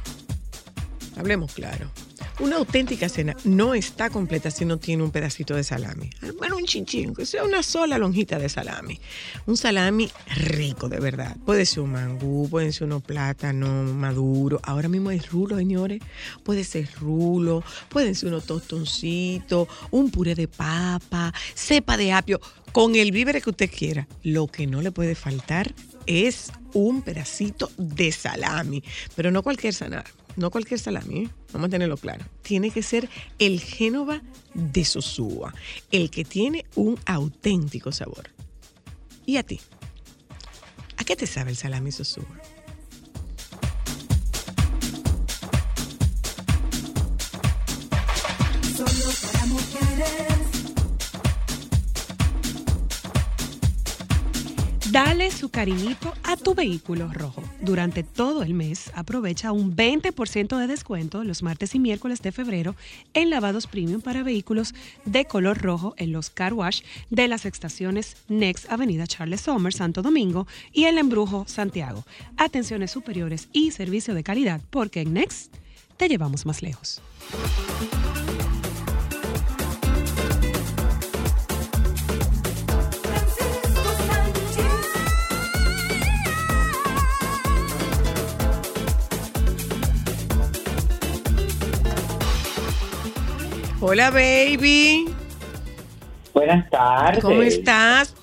[1.17, 1.91] Hablemos claro.
[2.37, 6.09] Una auténtica cena no está completa si no tiene un pedacito de salami.
[6.37, 8.99] Bueno, un chinchín, que sea una sola lonjita de salami.
[9.45, 11.37] Un salami rico, de verdad.
[11.45, 14.59] Puede ser un mangú, puede ser uno plátano maduro.
[14.63, 16.01] Ahora mismo hay rulo, señores.
[16.43, 22.41] Puede ser rulo, pueden ser unos tostoncitos, un puré de papa, cepa de apio,
[22.73, 24.09] con el víver que usted quiera.
[24.23, 25.73] Lo que no le puede faltar
[26.05, 28.83] es un pedacito de salami.
[29.15, 30.09] Pero no cualquier salami.
[30.35, 32.25] No cualquier salami, vamos a tenerlo claro.
[32.41, 34.21] Tiene que ser el Génova
[34.53, 35.53] de Sosúa,
[35.91, 38.29] el que tiene un auténtico sabor.
[39.25, 39.61] ¿Y a ti?
[40.97, 42.25] ¿A qué te sabe el salami Sosúa?
[48.75, 50.44] Solo para mujeres.
[54.95, 57.43] Dale su cariñito a tu vehículo rojo.
[57.59, 62.77] Durante todo el mes aprovecha un 20% de descuento los martes y miércoles de febrero
[63.13, 66.79] en lavados premium para vehículos de color rojo en los car wash
[67.09, 72.05] de las estaciones Next Avenida Charles Sommer, Santo Domingo y el Embrujo, Santiago.
[72.37, 75.53] Atenciones superiores y servicio de calidad porque en Next
[75.97, 77.01] te llevamos más lejos.
[93.87, 95.05] Hola, baby.
[96.33, 97.23] Buenas tardes.
[97.23, 98.15] ¿Cómo estás?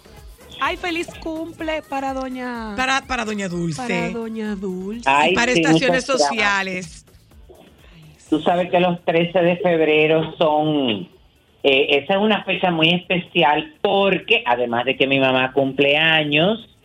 [0.61, 3.81] Ay, feliz cumple para doña Para, para Doña Dulce.
[3.81, 5.09] para doña Dulce.
[5.09, 7.07] Ay, y para sí, estaciones sociales.
[8.29, 11.09] Tú sabes que los 13 de febrero son,
[11.62, 16.77] eh, esa es una fecha muy especial porque además de que mi mamá cumple años,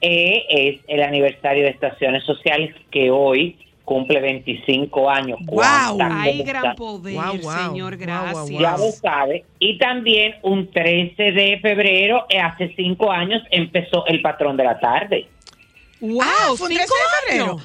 [0.00, 5.38] eh, es el aniversario de estaciones sociales que hoy cumple 25 años.
[5.46, 8.48] ¿Cuánta Ay, gran poder, señor, gracias.
[8.50, 9.44] Ya lo sabe.
[9.58, 14.78] Y también un 13 de febrero, eh, hace cinco años, empezó el patrón de la
[14.80, 15.28] tarde.
[16.00, 16.20] ¡Wow!
[16.22, 16.86] Ah, 13 de
[17.28, 17.58] febrero.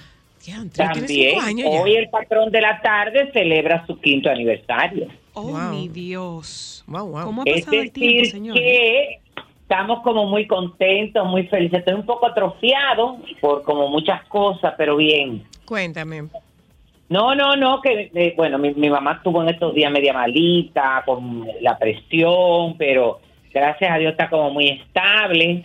[0.74, 1.82] También, cinco años ya.
[1.82, 5.08] hoy el patrón de la tarde celebra su quinto aniversario.
[5.34, 6.84] Oh, mi Dios.
[6.90, 8.56] ¿Cómo ha Es pasado el tiempo, decir, señor?
[8.56, 9.20] que
[9.70, 11.80] estamos como muy contentos, muy felices.
[11.80, 15.44] Estoy un poco atrofiado por como muchas cosas, pero bien.
[15.66, 16.24] Cuéntame.
[17.08, 21.04] No, no, no, que eh, bueno, mi, mi mamá estuvo en estos días media malita,
[21.06, 23.20] con la presión, pero
[23.54, 25.64] gracias a Dios está como muy estable.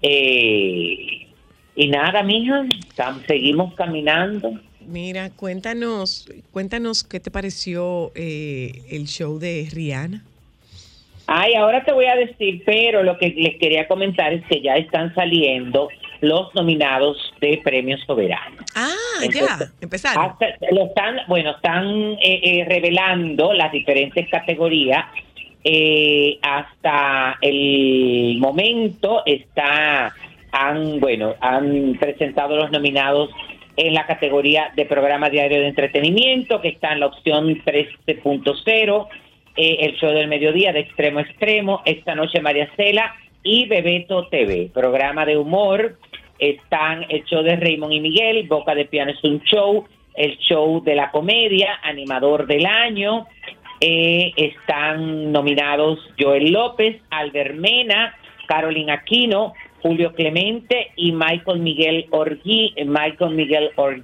[0.00, 1.26] Eh,
[1.74, 2.64] y nada, mija,
[2.96, 4.52] tam- seguimos caminando.
[4.86, 10.24] Mira, cuéntanos, cuéntanos qué te pareció eh, el show de Rihanna.
[11.26, 14.76] Ay, ahora te voy a decir, pero lo que les quería comentar es que ya
[14.76, 15.88] están saliendo
[16.20, 18.56] los nominados de Premios Soberano.
[18.74, 20.34] Ah, Entonces, ya, empezaron.
[20.70, 25.04] lo están, bueno, están eh, eh, revelando las diferentes categorías.
[25.64, 30.14] Eh, hasta el momento está,
[30.52, 33.30] han, bueno, han presentado los nominados
[33.76, 39.08] en la categoría de programa diario de entretenimiento, que está en la opción 13.0,
[39.56, 44.26] eh, el show del mediodía de extremo a extremo, esta noche María Cela y Bebeto
[44.28, 45.98] TV, programa de humor,
[46.38, 50.82] están el show de Raymond y Miguel, Boca de Piano es un show, el show
[50.82, 53.26] de la comedia, animador del año,
[53.80, 58.14] eh, están nominados Joel López, Albert Mena,
[58.46, 64.02] Carolina Aquino, Julio Clemente y Michael Miguel Orgui, Michael Miguel Or-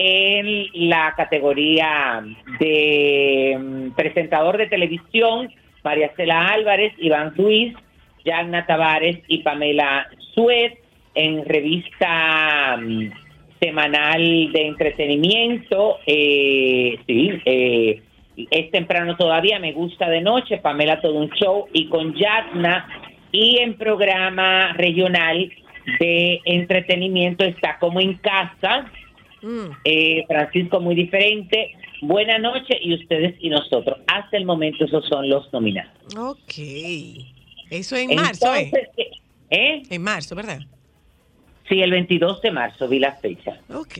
[0.00, 2.22] en la categoría
[2.60, 7.74] de mm, presentador de televisión, María Cela Álvarez, Iván Ruiz,
[8.24, 10.74] Yagna Tavares y Pamela Suez
[11.16, 13.10] en revista mm,
[13.60, 15.98] semanal de entretenimiento.
[16.06, 18.00] eh, sí, eh,
[18.52, 22.86] es temprano todavía, me gusta de noche, Pamela todo un show y con Yagna
[23.32, 25.50] y en programa regional
[25.98, 28.86] de entretenimiento está como en casa,
[29.84, 31.72] eh, Francisco muy diferente,
[32.02, 33.98] Buena Noche y Ustedes y Nosotros.
[34.06, 35.92] Hasta el momento esos son los nominados.
[36.16, 36.54] Ok.
[37.70, 38.70] Eso en marzo, ¿eh?
[38.72, 39.06] Entonces,
[39.50, 39.82] ¿eh?
[39.90, 40.60] En marzo, ¿verdad?
[41.68, 43.58] Sí, el 22 de marzo vi la fecha.
[43.74, 43.98] Ok.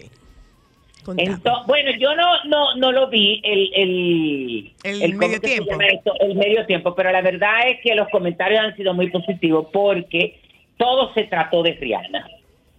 [1.17, 4.73] Ento- bueno, yo no no no lo vi el el,
[5.03, 5.71] El ¿cómo medio tiempo.
[5.81, 6.13] esto?
[6.21, 10.39] el medio tiempo, pero la verdad es que los comentarios han sido muy positivos porque
[10.77, 12.29] todo se trató de Rihanna.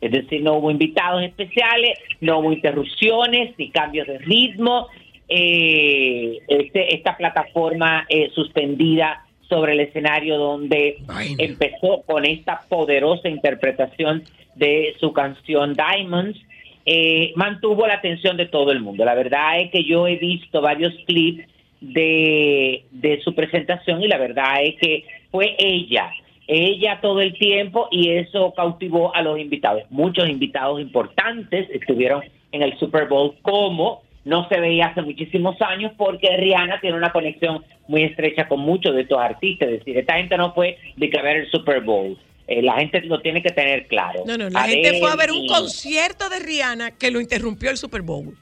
[0.01, 4.87] Es decir, no hubo invitados especiales, no hubo interrupciones ni cambios de ritmo.
[5.27, 10.97] Eh, este- esta plataforma eh, suspendida sobre el escenario donde
[11.37, 14.23] empezó con esta poderosa interpretación
[14.55, 16.39] de su canción Diamonds,
[16.85, 19.05] eh, mantuvo la atención de todo el mundo.
[19.05, 21.45] La verdad es que yo he visto varios clips
[21.81, 26.11] de, de su presentación y la verdad es que fue ella,
[26.51, 29.83] ella todo el tiempo y eso cautivó a los invitados.
[29.91, 35.91] Muchos invitados importantes estuvieron en el Super Bowl como no se veía hace muchísimos años
[35.95, 39.69] porque Rihanna tiene una conexión muy estrecha con muchos de estos artistas.
[39.69, 42.17] Es decir, esta gente no fue de que a ver el Super Bowl.
[42.47, 44.23] Eh, la gente lo tiene que tener claro.
[44.25, 47.69] No, no, la gente fue a ver un y- concierto de Rihanna que lo interrumpió
[47.69, 48.35] el Super Bowl.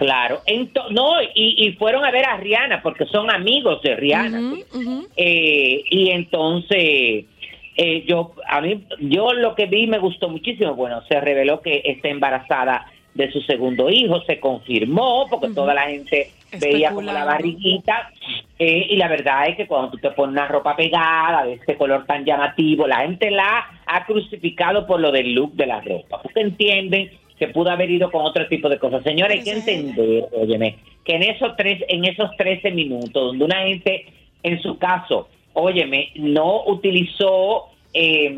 [0.00, 4.40] Claro, Ento- no, y, y fueron a ver a Rihanna porque son amigos de Rihanna.
[5.14, 7.26] Eh, y entonces,
[7.76, 10.74] eh, yo, a mí, yo lo que vi me gustó muchísimo.
[10.74, 15.82] Bueno, se reveló que está embarazada de su segundo hijo, se confirmó porque toda la
[15.82, 18.10] gente veía como la barriguita.
[18.58, 21.76] eh, y la verdad es que cuando tú te pones una ropa pegada de este
[21.76, 26.22] color tan llamativo, la gente la ha crucificado por lo del look de la ropa.
[26.22, 29.02] Porque entienden que pudo haber ido con otro tipo de cosas.
[29.02, 33.62] Señores, hay que entender, óyeme, que en esos tres, en esos 13 minutos, donde una
[33.62, 34.04] gente,
[34.42, 38.30] en su caso, óyeme, no utilizó eh,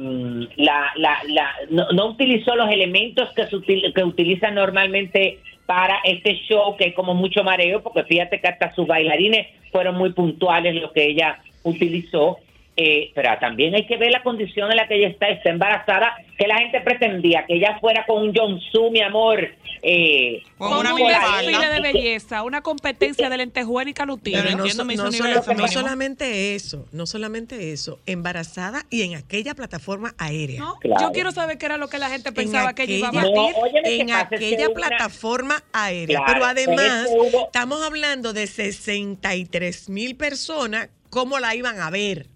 [0.56, 5.98] la, la, la, no, no utilizó los elementos que se util- que utilizan normalmente para
[6.04, 10.12] este show, que es como mucho mareo, porque fíjate que hasta sus bailarines fueron muy
[10.12, 12.38] puntuales lo que ella utilizó.
[12.74, 16.14] Eh, pero también hay que ver la condición en la que ella está, está embarazada,
[16.38, 19.46] que la gente pretendía que ella fuera con un Jonsu, mi amor.
[19.82, 20.96] Eh, Con un
[21.42, 23.94] desfile de belleza, una competencia de lentejuela y.
[24.42, 29.54] Pero no, so- no solo- no solamente eso, no solamente eso, embarazada y en aquella
[29.54, 30.62] plataforma aérea.
[31.00, 33.54] Yo quiero saber qué era lo que la gente pensaba que ella iba a batir.
[34.00, 36.18] en aquella plataforma aérea.
[36.20, 42.26] Claro, pero además, hubo- estamos hablando de 63 mil personas, ¿cómo la iban a ver?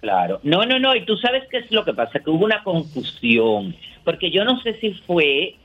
[0.00, 0.40] Claro.
[0.42, 0.94] No, no, no.
[0.94, 3.74] Y tú sabes qué es lo que pasa, que hubo una confusión.
[4.04, 5.56] Porque yo no sé si fue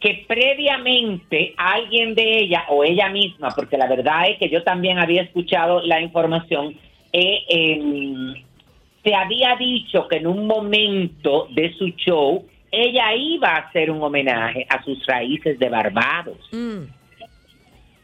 [0.00, 4.98] que previamente alguien de ella o ella misma, porque la verdad es que yo también
[4.98, 6.74] había escuchado la información,
[7.12, 8.34] eh,
[9.04, 14.02] se había dicho que en un momento de su show ella iba a hacer un
[14.02, 16.38] homenaje a sus raíces de Barbados.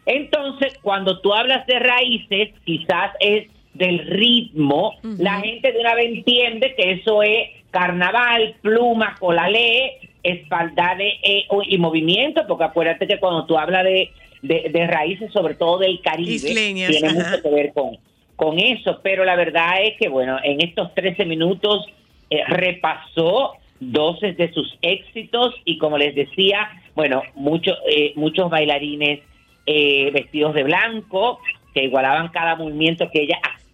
[0.04, 6.06] Entonces, cuando tú hablas de raíces, quizás es del ritmo, la gente de una vez
[6.06, 13.18] entiende que eso es carnaval, pluma, colalé, espalda de, eh, y movimiento, porque acuérdate que
[13.18, 14.10] cuando tú hablas de,
[14.42, 17.30] de, de raíces, sobre todo del Caribe, Isleñas, tiene ajá.
[17.30, 17.98] mucho que ver con,
[18.36, 21.86] con eso, pero la verdad es que, bueno, en estos 13 minutos
[22.30, 29.20] eh, repasó 12 de sus éxitos y como les decía, bueno, muchos eh, muchos bailarines
[29.66, 31.40] eh, vestidos de blanco
[31.74, 33.65] que igualaban cada movimiento que ella hacía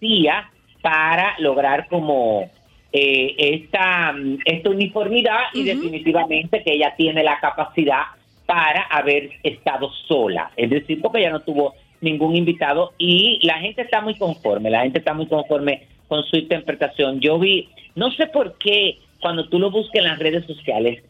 [0.81, 2.49] para lograr como
[2.91, 8.03] eh, esta, mm, esta uniformidad y definitivamente que ella tiene la capacidad
[8.45, 13.81] para haber estado sola, es decir, porque ella no tuvo ningún invitado y la gente
[13.81, 17.21] está muy conforme, la gente está muy conforme con su interpretación.
[17.21, 21.01] Yo vi, no sé por qué cuando tú lo buscas en las redes sociales,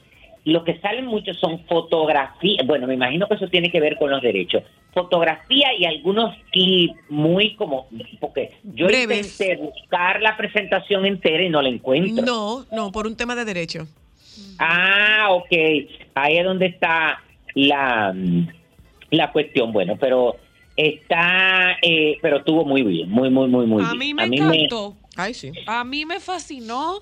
[0.45, 4.09] lo que salen mucho son fotografías, bueno, me imagino que eso tiene que ver con
[4.09, 7.87] los derechos, fotografía y algunos clips muy como,
[8.19, 9.39] porque yo Breves.
[9.39, 12.25] intenté buscar la presentación entera y no la encuentro.
[12.25, 13.87] No, no, por un tema de derecho.
[14.59, 15.51] Ah, ok.
[16.15, 17.21] Ahí es donde está
[17.55, 18.13] la,
[19.11, 19.71] la cuestión.
[19.71, 20.35] Bueno, pero
[20.75, 23.99] está, eh, pero estuvo muy bien, muy, muy, muy, muy A bien.
[23.99, 24.95] mí me encantó.
[25.15, 25.51] Ay, sí.
[25.67, 26.99] A mí me fascinó.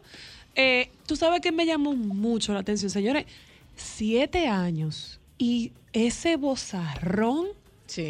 [0.56, 3.26] Eh, Tú sabes que me llamó mucho la atención, señores.
[3.76, 7.48] Siete años y ese bozarrón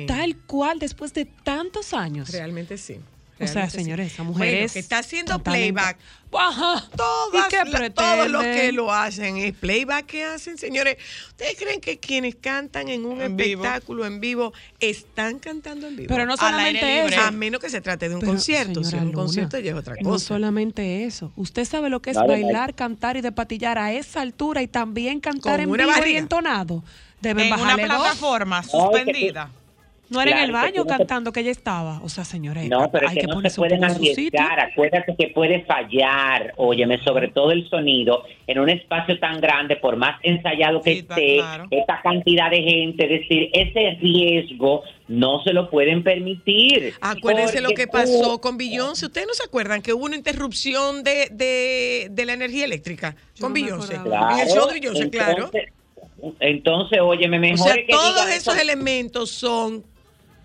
[0.08, 2.30] tal cual después de tantos años.
[2.30, 2.98] Realmente sí.
[3.44, 5.98] O sea, señores, esa mujer Bueno, es que está haciendo playback.
[6.34, 6.88] Ajá.
[6.96, 10.96] Todas ¿Y qué la- todos los que lo hacen es playback que hacen, señores.
[11.28, 13.64] ¿Ustedes creen que quienes cantan en un En vivo.
[13.66, 16.08] espectáculo en vivo están cantando en vivo?
[16.08, 17.20] Pero no solamente eso.
[17.22, 18.82] A menos que se trate de un Pero, concierto.
[18.84, 20.26] Si es un Luna, concierto ya es otra No cosa.
[20.28, 21.34] solamente eso.
[21.36, 25.20] Usted sabe lo que es Claro, bailar, cantar y despatillar a esa altura y también
[25.20, 26.20] cantar Con en una vivo y barriga.
[26.20, 26.84] entonado.
[27.20, 27.98] Deben En una bajarle dos.
[27.98, 28.70] plataforma No, que
[29.00, 29.52] suspendida.
[30.12, 32.02] No era en el Claro, baño tú no cantando que ella estaba.
[32.04, 34.60] O sea, señores, No, pero es hay que, que no se pueden arriesgar.
[34.60, 39.96] Acuérdate que puede fallar, óyeme, sobre todo el sonido en un espacio tan grande, por
[39.96, 41.38] más ensayado que esté,
[41.72, 46.94] esta cantidad de gente, es decir, ese riesgo no se lo pueden permitir.
[47.00, 49.06] Acuérdense lo que tú- pasó con Beyoncé.
[49.06, 53.54] ¿Ustedes no se acuerdan que hubo una interrupción de, de, de la energía eléctrica con
[53.54, 53.98] Beyoncé?
[54.04, 55.46] Claro, En el show de Beyoncé, claro.
[55.46, 55.72] entonces-
[56.40, 58.62] Entonces, óyeme, O mejor sea, es que todos esos eso.
[58.62, 59.84] elementos son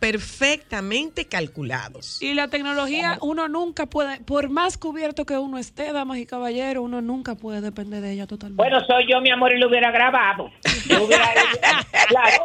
[0.01, 2.21] perfectamente calculados.
[2.23, 6.85] Y la tecnología, uno nunca puede, por más cubierto que uno esté, damas y caballeros,
[6.85, 8.63] uno nunca puede depender de ella totalmente.
[8.63, 10.51] Bueno, soy yo, mi amor, y lo hubiera grabado.
[10.89, 11.61] Yo hubiera hecho,
[12.09, 12.45] claro.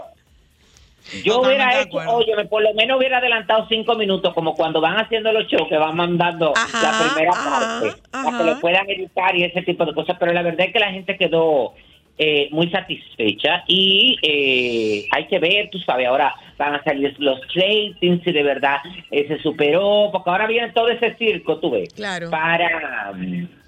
[1.24, 4.96] Yo Totalmente hubiera hecho, oye, por lo menos hubiera adelantado cinco minutos, como cuando van
[4.96, 9.44] haciendo los shows que van mandando la primera parte, para que lo puedan editar y
[9.44, 10.16] ese tipo de cosas.
[10.20, 11.74] Pero la verdad es que la gente quedó
[12.18, 17.40] eh, muy satisfecha y eh, hay que ver, tú sabes, ahora van a salir los
[17.56, 18.78] ratings y de verdad
[19.10, 21.94] eh, se superó, porque ahora viene todo ese circo, tú ves.
[21.94, 22.30] Claro.
[22.30, 23.14] Para,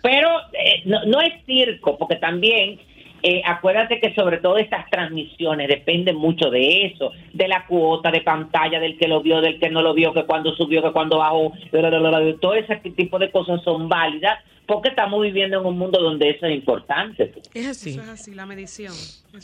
[0.04, 2.80] pero eh, no, no es circo, porque también
[3.24, 8.20] eh, acuérdate que sobre todo estas transmisiones dependen mucho de eso, de la cuota de
[8.20, 11.20] pantalla, del que lo vio, del que no lo vio, que cuando subió, que cuando
[11.20, 15.60] bajó, bla, bla, bla, bla, todo ese tipo de cosas son válidas porque estamos viviendo
[15.60, 17.34] en un mundo donde eso es importante.
[17.54, 17.92] Es así.
[17.92, 18.94] Eso es así, la medición.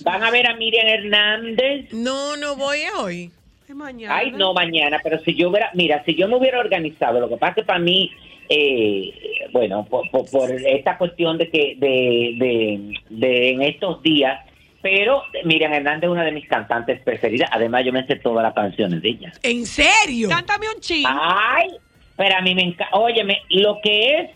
[0.03, 1.93] ¿Van a ver a Miriam Hernández?
[1.93, 3.32] No, no voy a hoy.
[3.67, 4.17] Es mañana.
[4.17, 7.38] Ay, no, mañana, pero si yo hubiera, mira, si yo me hubiera organizado, lo que
[7.38, 8.11] pasa es que para mí,
[8.50, 9.12] eh,
[9.52, 14.39] bueno, por, por- por esta cuestión de que, de, de, de en estos días,
[14.82, 18.54] pero Miriam Hernández es una de mis cantantes preferidas, además yo me sé todas las
[18.54, 19.32] canciones de ella.
[19.43, 20.30] ¿En serio?
[20.30, 21.06] Cántame un ching.
[21.08, 21.70] Ay,
[22.16, 24.30] pero a mí me encanta, óyeme, lo que es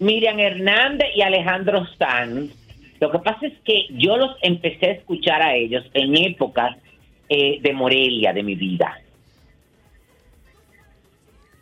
[0.00, 2.50] Miriam Hernández y Alejandro Sanz,
[3.00, 6.76] lo que pasa es que yo los empecé a escuchar a ellos en épocas
[7.28, 8.98] eh, de Morelia de mi vida.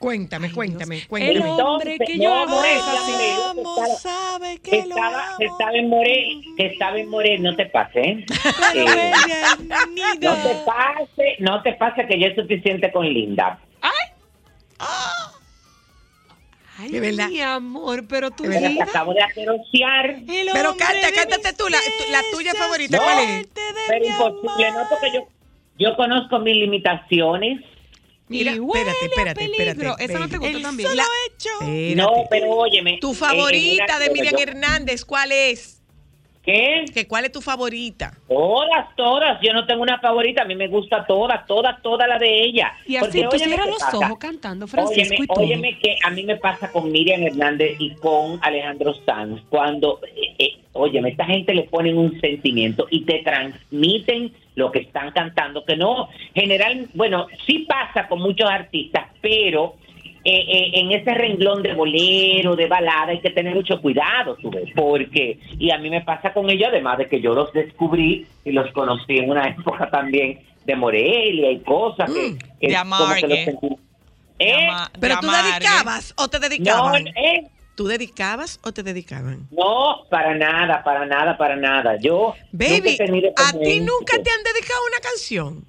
[0.02, 1.48] Cuéntame, cuéntame, El cuéntame.
[1.62, 2.60] hombre que yo amo,
[4.00, 5.90] sabe que estaba, que estaba en
[6.56, 8.04] que estaba en Morelia, no te pases.
[8.04, 8.26] ¿eh?
[8.74, 9.12] Eh,
[10.20, 13.60] no te pase, no te pase que ya es suficiente con Linda.
[16.78, 17.28] Ay, De verdad.
[17.28, 20.16] mi amor, pero te digas- acabo de acariciar.
[20.26, 23.46] Pero canta, cántate tú, la, tu- la tuya favorita, No, ¿cuál es?
[23.88, 25.20] pero imposible, no, porque yo,
[25.78, 27.60] yo conozco mis limitaciones.
[28.38, 29.04] Mira, Y huele espérate,
[29.44, 30.04] espérate, espérate.
[30.04, 30.96] Esa no te gustó también.
[30.96, 32.26] La- No, Espérate.
[32.30, 32.98] pero óyeme.
[33.00, 35.78] Tu eh, favorita en una- de Miriam yo- Hernández, ¿cuál es?
[36.44, 36.86] ¿Qué?
[36.92, 38.18] ¿Que ¿Cuál es tu favorita?
[38.26, 39.38] Todas, todas.
[39.42, 40.42] Yo no tengo una favorita.
[40.42, 42.72] A mí me gusta todas, todas, todas las de ella.
[42.84, 43.96] Y así Porque, tú cierras ¿qué los pasa?
[43.98, 45.40] ojos cantando, Francisco, Óyeme, y todo.
[45.44, 50.34] óyeme que a mí me pasa con Miriam Hernández y con Alejandro Sanz cuando, eh,
[50.40, 55.64] eh, óyeme, esta gente le ponen un sentimiento y te transmiten lo que están cantando,
[55.64, 59.74] que no, general, bueno, sí pasa con muchos artistas, pero
[60.24, 64.50] eh, eh, en ese renglón de bolero, de balada, hay que tener mucho cuidado, tú
[64.50, 68.26] ves, porque, y a mí me pasa con ellos, además de que yo los descubrí
[68.44, 72.96] y los conocí en una época también de Morelia y cosas que, que De como
[73.14, 73.44] que los amargue.
[73.46, 73.76] sentí-
[74.38, 74.68] ¿Eh?
[75.00, 77.04] ¿Pero tú dedicabas o te dedicaban?
[77.04, 77.44] No, ¿eh?
[77.74, 79.48] ¿Tú dedicabas o te dedicaban?
[79.50, 81.96] No, para nada, para nada, para nada.
[81.98, 82.98] Yo Baby,
[83.36, 85.64] ¿a ti un- nunca te han dedicado una canción?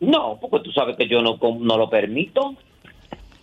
[0.00, 2.54] No, porque tú sabes que yo no, no lo permito.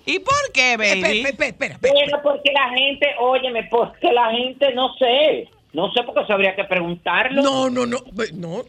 [0.06, 1.20] ¿Y por qué, baby?
[1.20, 1.94] Espera, espera, espera.
[1.94, 5.50] Bueno, porque la gente, óyeme, porque la gente no sé.
[5.74, 7.44] No sé porque eso habría que preguntarlo.
[7.44, 7.98] No, no, no,
[8.34, 8.64] no.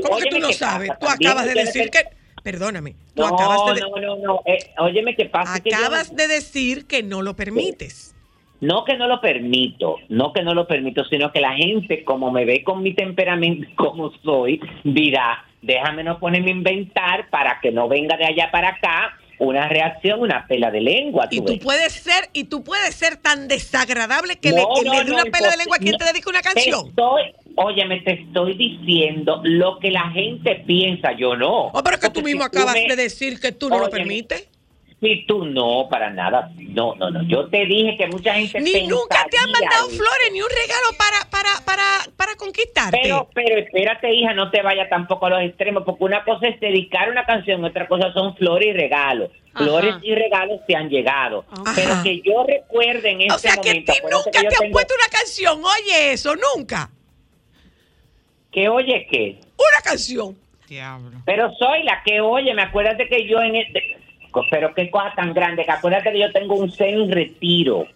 [0.00, 0.88] ¿Cómo que tú no ¿qué sabes?
[0.90, 1.00] pasa?
[1.00, 2.21] Tú acabas de decir que- que...
[2.42, 3.80] Perdóname, tú No, acabas de...
[3.80, 4.40] no, no, no.
[4.44, 5.60] Eh, óyeme, ¿qué pasa?
[5.60, 8.14] Que yo Acabas de decir que no lo permites.
[8.60, 12.30] No que no lo permito, no que no lo permito, sino que la gente, como
[12.30, 17.72] me ve con mi temperamento, como soy, dirá, déjame no ponerme a inventar para que
[17.72, 21.26] no venga de allá para acá una reacción, una pela de lengua.
[21.30, 21.62] Y tú tú ves.
[21.62, 25.04] puedes ser, y tú puedes ser tan desagradable que No, le, que no, le dé
[25.10, 26.88] no, una pela de lengua a quien te dedique una canción.
[26.88, 27.22] estoy,
[27.56, 31.66] óyeme, te estoy diciendo lo que la gente piensa, yo no.
[31.72, 33.78] Oh, pero que tú Porque mismo si tú acabas me- de decir que tú no
[33.80, 34.48] lo permites.
[35.02, 36.52] Si tú no, para nada.
[36.56, 37.24] No, no, no.
[37.24, 39.96] Yo te dije que mucha gente Ni nunca te han mandado eso.
[39.96, 41.82] flores, ni un regalo para, para, para,
[42.16, 43.00] para conquistarte.
[43.02, 46.60] Pero, pero espérate, hija, no te vayas tampoco a los extremos, porque una cosa es
[46.60, 49.30] dedicar una canción, otra cosa son flores y regalos.
[49.54, 49.64] Ajá.
[49.64, 51.44] Flores y regalos te han llegado.
[51.50, 51.72] Ajá.
[51.74, 54.08] Pero que yo recuerde en este o sea que ti momento.
[54.24, 55.62] nunca que te han tengo- puesto una canción.
[55.64, 56.90] Oye eso, nunca.
[58.52, 59.40] Que oye qué.
[59.56, 60.38] Una canción.
[60.68, 61.18] Diablo.
[61.26, 63.81] Pero soy la que oye, me acuérdate que yo en este...
[64.50, 67.86] Pero qué cosa tan grande, que acuérdate que yo tengo un semi retiro.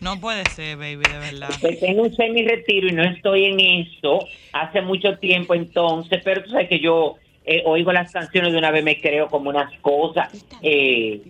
[0.00, 1.48] No puede ser, baby, de verdad.
[1.80, 6.50] Tengo un semi retiro y no estoy en eso hace mucho tiempo entonces, pero tú
[6.50, 10.30] sabes que yo eh, oigo las canciones de una vez me creo como unas cosas.
[10.60, 11.22] Eh,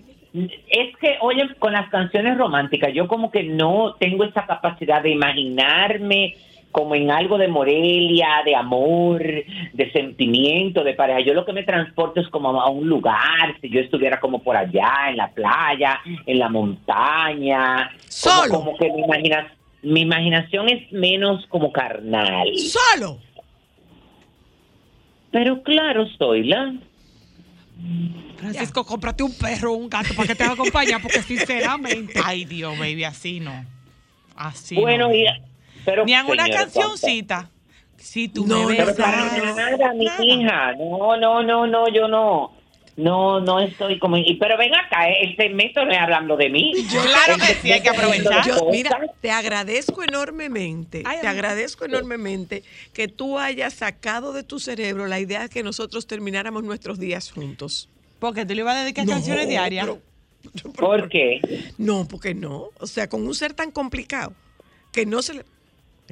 [0.68, 5.10] es que, oye, con las canciones románticas, yo como que no tengo esa capacidad de
[5.10, 6.34] imaginarme
[6.76, 11.20] como en algo de Morelia, de amor, de sentimiento, de pareja.
[11.20, 14.58] Yo lo que me transporto es como a un lugar, si yo estuviera como por
[14.58, 17.90] allá, en la playa, en la montaña.
[18.22, 22.46] Como, como que mi, imagina- mi imaginación es menos como carnal.
[22.58, 23.20] ¡Solo!
[25.30, 26.74] Pero claro, soy la...
[28.36, 32.20] Francisco, cómprate un perro o un gato para que te acompañe, porque sinceramente.
[32.22, 33.64] Ay, Dios, baby, así no.
[34.36, 35.14] Así Bueno, no.
[35.14, 35.24] y-
[35.86, 37.50] pero, Ni en una cancioncita.
[37.96, 38.94] Si tú No, me besas.
[38.96, 39.24] para
[39.54, 40.72] nada, mi hija.
[40.74, 42.52] No, no, no, no, yo no.
[42.98, 44.16] No, no estoy como...
[44.40, 46.72] Pero ven acá, eh, el segmento no es hablando de mí.
[46.90, 48.42] Claro que sí, hay que aprovechar.
[48.46, 52.62] Yo, mira, te agradezco enormemente, te agradezco enormemente
[52.94, 57.30] que tú hayas sacado de tu cerebro la idea de que nosotros termináramos nuestros días
[57.30, 57.90] juntos.
[58.18, 59.86] Porque te le iba a dedicar No, canciones diarias.
[59.86, 61.40] pero- ¿Por qué?
[61.76, 62.68] No, porque no.
[62.80, 64.32] O sea, con un ser tan complicado
[64.92, 65.44] que no se le,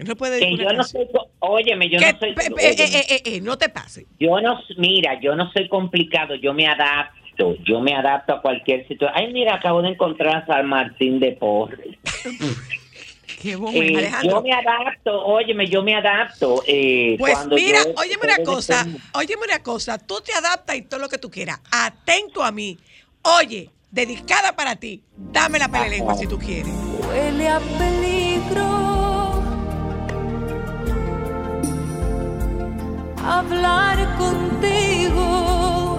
[0.02, 1.06] no puede Que dedicar yo no soy...
[1.40, 2.32] Óyeme, yo no soy...
[2.34, 2.84] pe- pe- óyeme.
[2.84, 4.06] eh, eh, eh, no te pase.
[4.18, 8.86] Yo no, mira, yo no soy complicado, yo me adapto, yo me adapto a cualquier
[8.88, 9.12] situación.
[9.14, 11.96] Ay, mira, acabo de encontrar a San Martín de Porres.
[13.40, 16.62] Qué Eh, yo me adapto, óyeme, yo me adapto.
[16.66, 20.82] eh, Pues cuando mira, yo- óyeme una cosa, óyeme una cosa, tú te adaptas y
[20.82, 21.60] todo lo que tú quieras.
[21.70, 22.78] Atento a mí.
[23.22, 25.02] Oye, dedicada para ti.
[25.16, 26.72] Dame la pelelengua si tú quieres.
[27.06, 29.13] Huele a peligro
[33.26, 35.98] hablar contigo.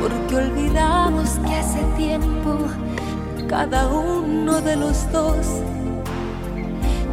[0.00, 2.58] Porque olvidamos que hace tiempo
[3.48, 5.46] cada uno de los dos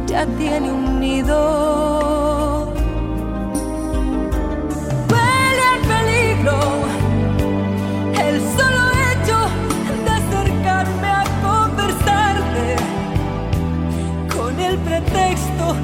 [0.06, 2.72] ya tiene un nido.
[5.10, 6.58] Huele a peligro
[8.26, 9.38] el solo hecho
[10.04, 12.76] de acercarme a conversarte
[14.34, 15.76] con el pretexto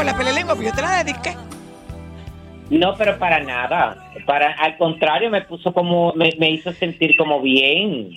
[0.00, 1.36] con la pelelengua, porque yo te la dediqué.
[2.70, 4.10] No, pero para nada.
[4.24, 8.16] Para, al contrario, me puso como, me, me hizo sentir como bien.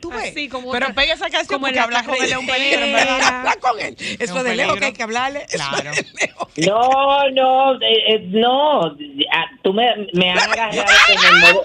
[0.00, 0.30] Tú ves.
[0.32, 2.84] Así como Pero pega esa canción como porque la hablar con él es un peligro.
[3.24, 3.96] Habla con él.
[3.98, 4.76] Es Eso de lejos peligro.
[4.76, 5.46] que hay que hablarle.
[5.48, 5.90] eso Claro.
[6.20, 6.48] lejos.
[6.58, 8.94] No, no, eh, eh, no.
[9.32, 11.64] Ah, Tú me, me han agarrado en el modo,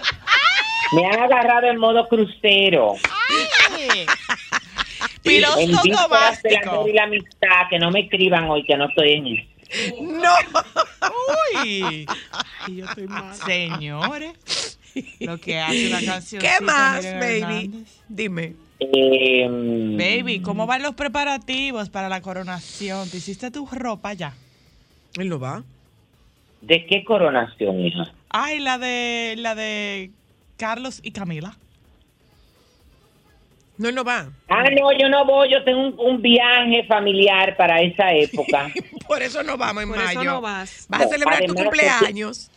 [0.94, 2.94] me han agarrado en modo crucero.
[3.28, 4.02] Piloto
[5.24, 6.42] en vísperas
[6.88, 9.52] y la amistad, que no me escriban hoy que no estoy en eso.
[10.02, 10.34] No.
[11.64, 12.06] Uy.
[12.68, 13.34] Y yo estoy mal.
[13.34, 14.78] Señores,
[15.20, 16.42] lo que hace una canción.
[16.42, 17.86] ¿Qué más, baby?
[18.08, 18.54] Dime.
[18.80, 23.10] Eh, Baby, ¿cómo van los preparativos para la coronación?
[23.10, 24.34] ¿Te hiciste tu ropa ya?
[25.18, 25.64] Él no va.
[26.62, 28.12] ¿De qué coronación, hija?
[28.30, 30.12] Ay, la de la de
[30.58, 31.58] Carlos y Camila.
[33.78, 34.30] No, él no va.
[34.48, 38.72] Ah, no, yo no voy, yo tengo un, un viaje familiar para esa época.
[39.08, 40.22] Por eso no vamos en Por mayo.
[40.22, 40.86] eso no vas.
[40.90, 42.52] Vas a celebrar tu cumpleaños.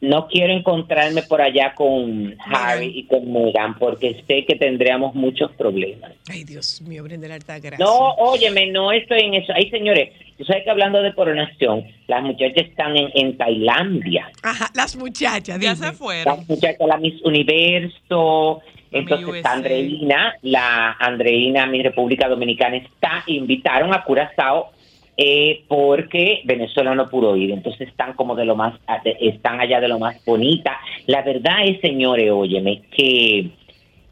[0.00, 5.50] No quiero encontrarme por allá con Harry y con Meghan porque sé que tendríamos muchos
[5.52, 6.12] problemas.
[6.28, 7.82] Ay, Dios mío, Brenda la alta gracia.
[7.82, 9.54] No, óyeme, no estoy en eso.
[9.56, 14.30] Ay, señores, tú sabes que hablando de coronación, las muchachas están en, en Tailandia.
[14.42, 16.36] Ajá, las muchachas, Ya se fueron.
[16.36, 18.60] Las muchachas, la Miss Universo.
[18.94, 24.70] Entonces, Andreina, la Andreina, mi República Dominicana está, invitaron a Curazao
[25.16, 27.50] eh, porque Venezuela no pudo ir.
[27.50, 28.74] Entonces, están como de lo más,
[29.20, 30.78] están allá de lo más bonita.
[31.06, 33.50] La verdad es, señores, óyeme, que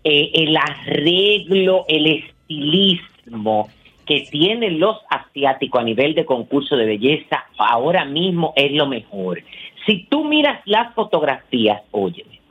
[0.04, 3.68] eh, el arreglo, el estilismo
[4.04, 9.42] que tienen los asiáticos a nivel de concurso de belleza ahora mismo es lo mejor.
[9.86, 12.41] Si tú miras las fotografías, óyeme,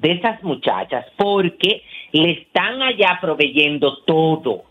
[0.00, 1.82] de esas muchachas, porque
[2.12, 4.64] le están allá proveyendo todo.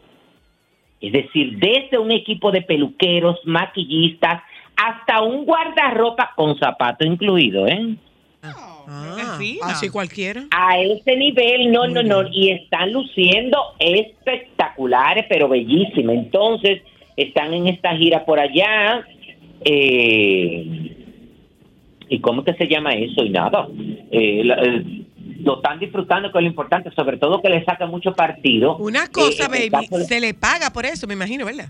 [1.01, 4.41] Es decir, desde un equipo de peluqueros, maquillistas,
[4.75, 7.95] hasta un guardarropa con zapato incluido, ¿eh?
[8.41, 10.45] Ah, así cualquiera.
[10.51, 16.15] A ese nivel, no, no, no, y están luciendo espectaculares, pero bellísimas.
[16.15, 16.81] Entonces,
[17.15, 19.05] están en esta gira por allá.
[19.63, 20.95] eh,
[22.11, 23.23] ¿Y cómo que se llama eso?
[23.23, 23.67] Y nada.
[24.11, 24.83] eh, la- eh,
[25.39, 28.77] lo están disfrutando, que es lo importante, sobre todo que le saca mucho partido.
[28.77, 31.69] Una cosa, Eh, el baby, de- se le paga por eso, me imagino, ¿verdad?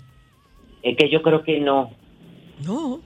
[0.81, 1.91] Es que yo creo que no.
[2.65, 3.01] No.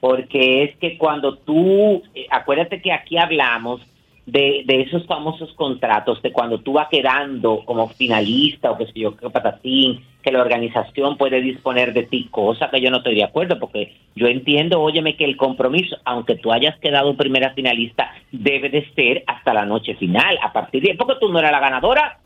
[0.00, 3.82] porque es que cuando tú, eh, acuérdate que aquí hablamos
[4.30, 8.92] de, de esos famosos contratos, de cuando tú vas quedando como finalista o que sé
[8.94, 13.14] yo, qué patatín, que la organización puede disponer de ti, cosa que yo no estoy
[13.14, 18.12] de acuerdo, porque yo entiendo, óyeme, que el compromiso, aunque tú hayas quedado primera finalista,
[18.30, 21.60] debe de ser hasta la noche final, a partir de, porque tú no eras la
[21.60, 22.18] ganadora,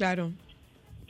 [0.00, 0.32] Claro.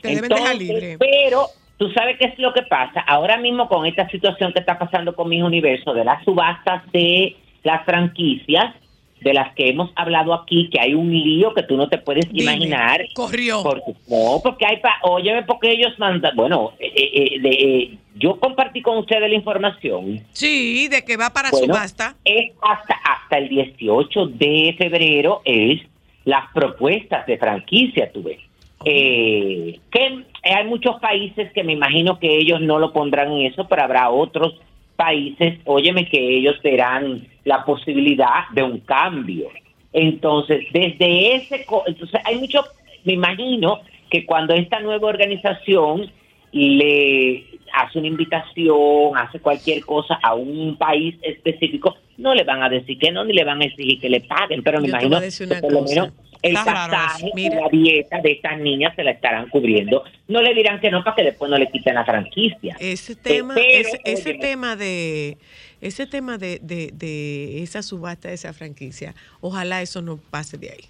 [0.02, 0.96] Te deben dejar entonces, libre.
[0.98, 3.00] Pero tú sabes qué es lo que pasa.
[3.00, 7.36] Ahora mismo con esta situación que está pasando con mi universo de las subastas de
[7.62, 8.74] las franquicias,
[9.20, 12.26] de las que hemos hablado aquí, que hay un lío que tú no te puedes
[12.32, 13.04] imaginar.
[13.14, 13.62] Corrió.
[13.62, 18.38] Porque, no, porque hay, pa, óyeme, porque ellos mandan, bueno, eh, eh, de, eh, yo
[18.38, 20.20] compartí con ustedes la información.
[20.32, 22.16] Sí, de que va para Bueno, subasta.
[22.24, 25.80] Es hasta, hasta el 18 de febrero es
[26.24, 28.38] las propuestas de franquicia, tú ves.
[28.84, 33.66] Eh, que hay muchos países que me imagino que ellos no lo pondrán en eso,
[33.68, 34.54] pero habrá otros
[35.00, 39.48] países, óyeme, que ellos verán la posibilidad de un cambio.
[39.94, 42.62] Entonces, desde ese, entonces hay mucho,
[43.04, 43.80] me imagino
[44.10, 46.10] que cuando esta nueva organización
[46.52, 52.68] le hace una invitación, hace cualquier cosa a un país específico, no le van a
[52.68, 55.20] decir que no, ni le van a exigir que le paguen, pero me Yo imagino
[55.20, 56.10] que por lo menos
[56.42, 60.04] el pasaje y la dieta de estas niñas se la estarán cubriendo.
[60.28, 62.76] No le dirán que no para que después no le quiten la franquicia.
[62.78, 65.36] Ese tema, pero, ese, tema de
[65.80, 70.70] ese tema de, de, de esa subasta de esa franquicia, ojalá eso no pase de
[70.70, 70.84] ahí.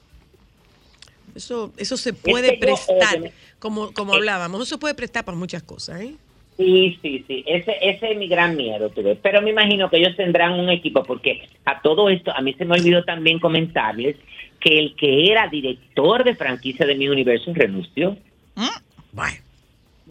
[1.35, 5.39] Eso, eso se puede que yo, prestar, como, como hablábamos, eso se puede prestar para
[5.39, 6.15] muchas cosas, ¿eh?
[6.57, 9.17] Sí, sí, sí, ese, ese es mi gran miedo, tú ves.
[9.23, 12.67] Pero me imagino que ellos tendrán un equipo, porque a todo esto, a mí se
[12.67, 14.17] me olvidó también comentarles
[14.61, 18.17] que el que era director de franquicia de mi universo renunció.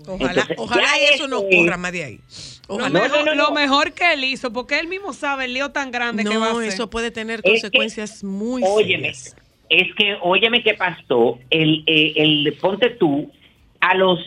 [0.08, 2.20] Ojalá, Entonces, ojalá y eso no ocurra más de ahí.
[2.70, 6.24] Lo, mejor, lo mejor que él hizo, porque él mismo sabe el lío tan grande
[6.24, 6.64] que va a hacer.
[6.70, 9.36] eso puede tener Es que- consecuencias muy Óyeme, serias.
[9.70, 13.30] es que, óyeme qué pasó, el, eh, el, ponte tú,
[13.82, 14.20] a los,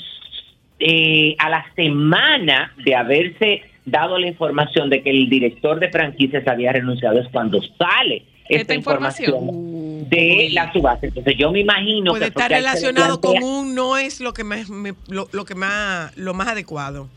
[0.79, 6.47] eh, a la semana de haberse dado la información de que el director de franquicias
[6.47, 11.07] había renunciado es cuando sale esta, Esta información, de la subasta.
[11.07, 14.69] Entonces yo me imagino Puede que estar relacionado con un no es lo que más,
[14.69, 17.09] me- lo, lo que más lo más adecuado.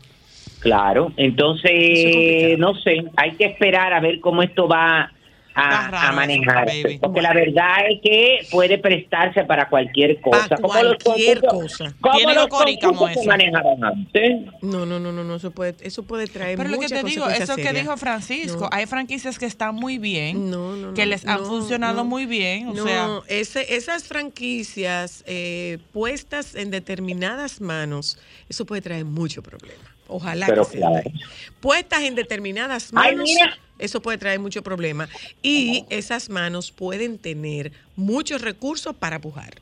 [0.60, 5.12] Claro, entonces no sé, hay que esperar a ver cómo esto va
[5.58, 10.96] a, a manejarse, porque la verdad es que puede prestarse para cualquier cosa, como los
[11.02, 11.94] cualquier cosa.
[12.00, 13.26] como los locori como que ese.
[13.26, 14.42] manejaban antes.
[14.60, 17.26] No, no, no, no, no, eso puede, eso puede traer Pero lo que te digo,
[17.28, 18.68] eso que dijo Francisco, No.
[18.70, 20.52] hay franquicias que están muy bien,
[20.94, 22.04] que les han no, funcionado no.
[22.04, 28.18] muy bien, o no, sea, ese- esas franquicias eh, puestas en determinadas manos,
[28.50, 29.95] eso puede traer mucho problema.
[30.08, 30.88] Ojalá Pero que sea.
[31.60, 33.28] Puestas en determinadas manos,
[33.78, 35.08] eso puede traer mucho problema.
[35.42, 39.54] Y esas manos pueden tener muchos recursos para pujar.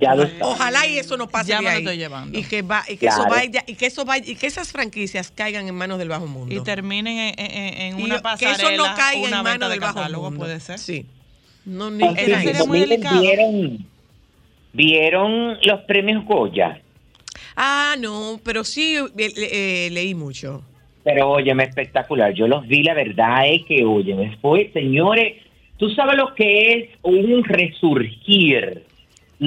[0.00, 0.28] Ya lo.
[0.42, 2.38] Ojalá y eso no pase Ya de me lo estoy llevando.
[2.38, 3.22] Y que va, y que Claro.
[3.22, 6.28] eso vaya, y que eso vaya, y que esas franquicias caigan en manos del bajo
[6.28, 6.54] mundo.
[6.54, 9.42] y terminen en, en- en Y una yo- que pasarela, eso no caiga una en
[9.44, 10.38] manos de del bajo mundo.
[10.38, 10.78] puede ser.
[10.78, 11.04] Sí.
[11.64, 12.66] No, ni Entonces, era eso.
[12.68, 13.86] miren, ¿Vieron,
[14.72, 16.80] vieron los premios Goya?
[17.60, 20.62] Ah, no, pero sí eh, eh, leí mucho.
[21.02, 22.32] Pero óyeme, espectacular.
[22.32, 25.42] Yo los vi, la verdad es que, óyeme, fue, señores,
[25.76, 28.84] tú sabes lo que es un resurgir.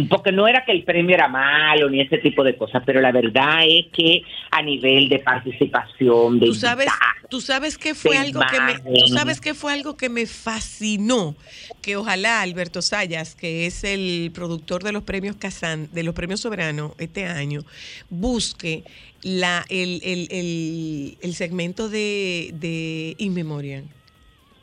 [0.10, 3.12] Porque no era que el premio era malo ni ese tipo de cosas, pero la
[3.12, 6.88] verdad es que a nivel de participación, de Tú sabes,
[7.30, 11.36] tú sabes que fue algo que me, tú sabes que fue algo que me fascinó,
[11.82, 16.40] que ojalá Alberto Sayas, que es el productor de los premios Kazan, de los premios
[16.40, 17.64] Soberano este año,
[18.10, 18.86] busque
[19.24, 23.86] la el, el, el, el segmento de, de In Memoriam.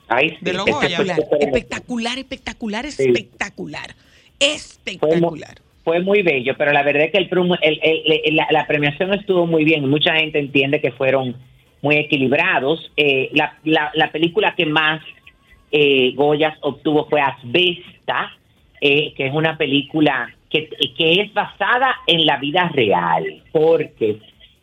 [0.08, 0.52] Ay, sí, De
[1.40, 3.02] Espectacular, espectacular, Sí.
[3.04, 3.94] espectacular.
[4.38, 5.54] Fue, Espectacular.
[5.84, 7.28] fue muy bello, pero la verdad es que el-
[7.62, 9.88] el- el- la, la premiación estuvo muy bien.
[9.88, 11.36] Mucha gente entiende que fueron
[11.82, 12.90] muy equilibrados.
[12.96, 15.00] Eh, la, la- la película que más
[15.70, 18.32] eh, Goyas obtuvo fue Asbesta,
[18.80, 24.18] eh, que es una película que, que es basada en la vida real, porque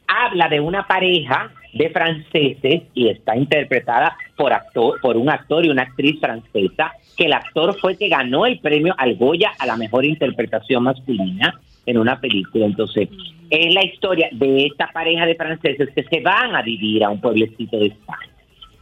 [0.07, 5.69] habla de una pareja de franceses y está interpretada por actor, por un actor y
[5.69, 9.77] una actriz francesa, que el actor fue que ganó el premio al Goya a la
[9.77, 12.65] mejor interpretación masculina en una película.
[12.65, 13.09] Entonces,
[13.49, 17.21] es la historia de esta pareja de franceses que se van a vivir a un
[17.21, 18.29] pueblecito de España.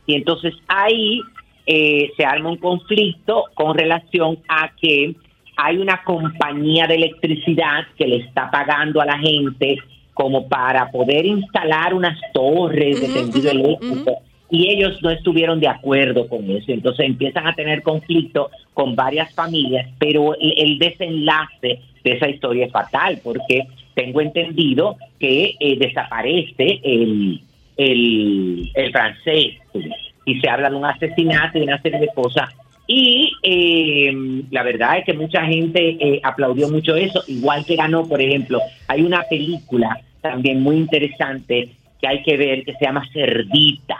[0.05, 1.21] Y entonces ahí
[1.65, 5.15] eh, se arma un conflicto con relación a que
[5.55, 9.77] hay una compañía de electricidad que le está pagando a la gente
[10.13, 14.21] como para poder instalar unas torres de tendido eléctrico
[14.53, 16.71] y ellos no estuvieron de acuerdo con eso.
[16.71, 22.71] Entonces empiezan a tener conflicto con varias familias, pero el, desenlace de esa historia es
[22.71, 23.63] fatal porque
[23.95, 27.41] tengo entendido que eh, desaparece el,
[27.77, 29.55] el, el francés
[30.23, 32.53] y se habla de un asesinato y una serie de cosas.
[32.85, 34.13] Y eh,
[34.51, 38.59] la verdad es que mucha gente eh, aplaudió mucho eso, igual que ganó, por ejemplo,
[38.87, 43.97] hay una película también muy interesante que hay que ver que se llama Cerdita.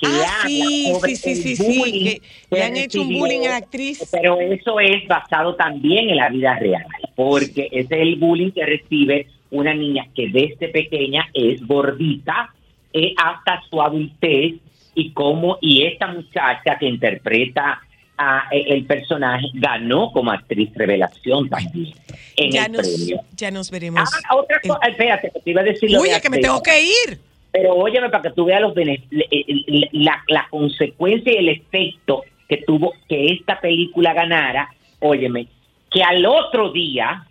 [0.00, 3.08] Que Ah, sí, sobre sí, sí, el sí, bullying que que le han hecho un
[3.18, 4.08] bullying a la actriz.
[4.10, 6.84] Pero eso es basado también en la vida real,
[7.16, 12.52] porque es el bullying que recibe una niña que desde pequeña es gordita
[12.92, 14.54] eh, hasta su adultez
[14.94, 17.80] y cómo y esta muchacha que interpreta
[18.20, 21.94] a eh, el personaje ganó como actriz revelación también
[22.36, 23.20] en Ya el nos, premio.
[23.36, 24.10] ya nos veremos.
[24.28, 26.38] Ah, otra cosa, espérate, que te iba a decir lo Uy, de es que me
[26.38, 27.20] tengo que ir.
[27.52, 32.24] Pero óyeme para que tú veas los le- le- la, la consecuencia y el efecto
[32.48, 34.68] que tuvo que esta película ganara,
[35.00, 35.46] óyeme,
[35.90, 37.26] que al otro día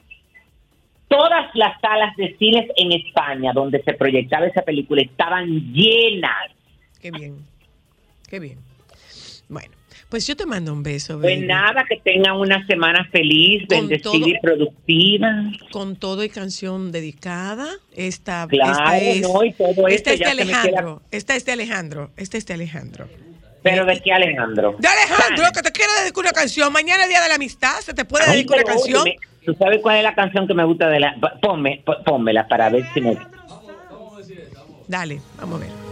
[1.07, 6.51] todas las salas de cines en España donde se proyectaba esa película estaban llenas.
[7.01, 7.37] Qué bien,
[8.29, 8.57] qué bien.
[10.09, 11.19] Pues yo te mando un beso.
[11.19, 11.47] Pues baby.
[11.47, 15.29] nada, que tengan una semana feliz, Con bendecida todo- y productiva.
[15.71, 17.67] Con todo y canción dedicada.
[17.93, 21.01] Esta, Claro, esta es, no, y todo esta esto es de Alejandro.
[21.11, 22.11] Esta es de Alejandro.
[22.15, 23.09] Esta es de Alejandro.
[23.63, 24.75] Pero de qué Alejandro.
[24.79, 26.71] De Alejandro, que te quiero dedicar una canción.
[26.71, 27.81] Mañana es Día de la Amistad.
[27.81, 29.01] ¿Se te puede Ay, dedicar una canción?
[29.01, 31.15] óyeme, ¿Tú sabes cuál es la canción que me gusta de la...
[31.41, 33.17] Ponme, pónmela para ver si me...
[34.87, 35.86] Dale, vamos a ver.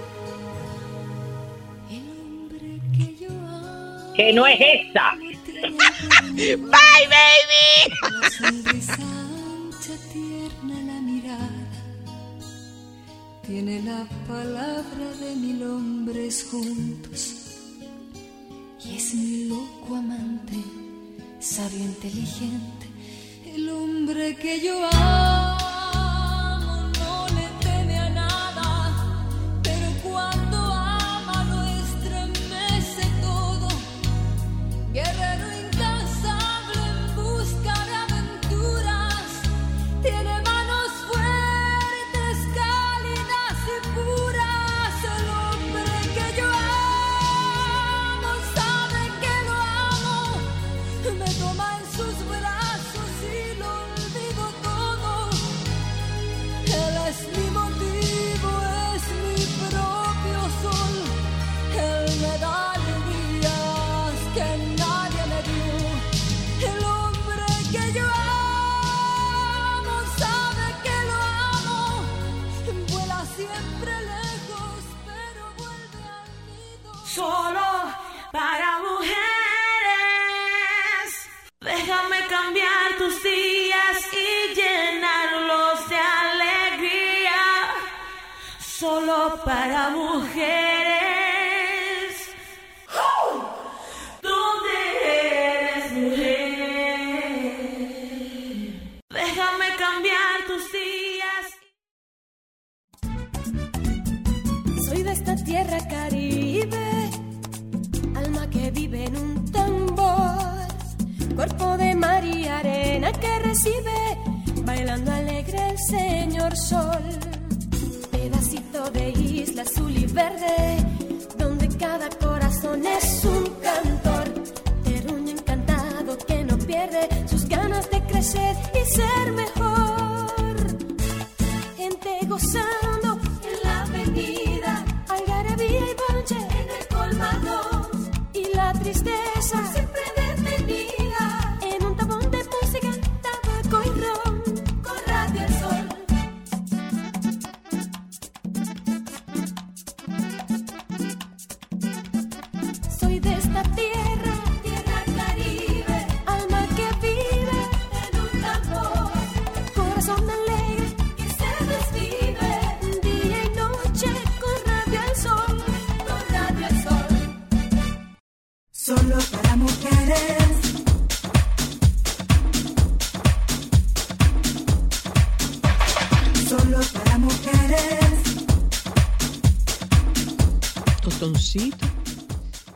[4.15, 5.15] Que no es esa.
[6.35, 7.65] Bye, baby.
[8.01, 11.65] La sonrisa ancha, tierna la mirada.
[13.45, 17.45] Tiene la palabra de mil hombres juntos.
[18.83, 20.55] Y es mi loco amante,
[21.39, 22.87] sabio, inteligente.
[23.53, 25.64] El hombre que yo amo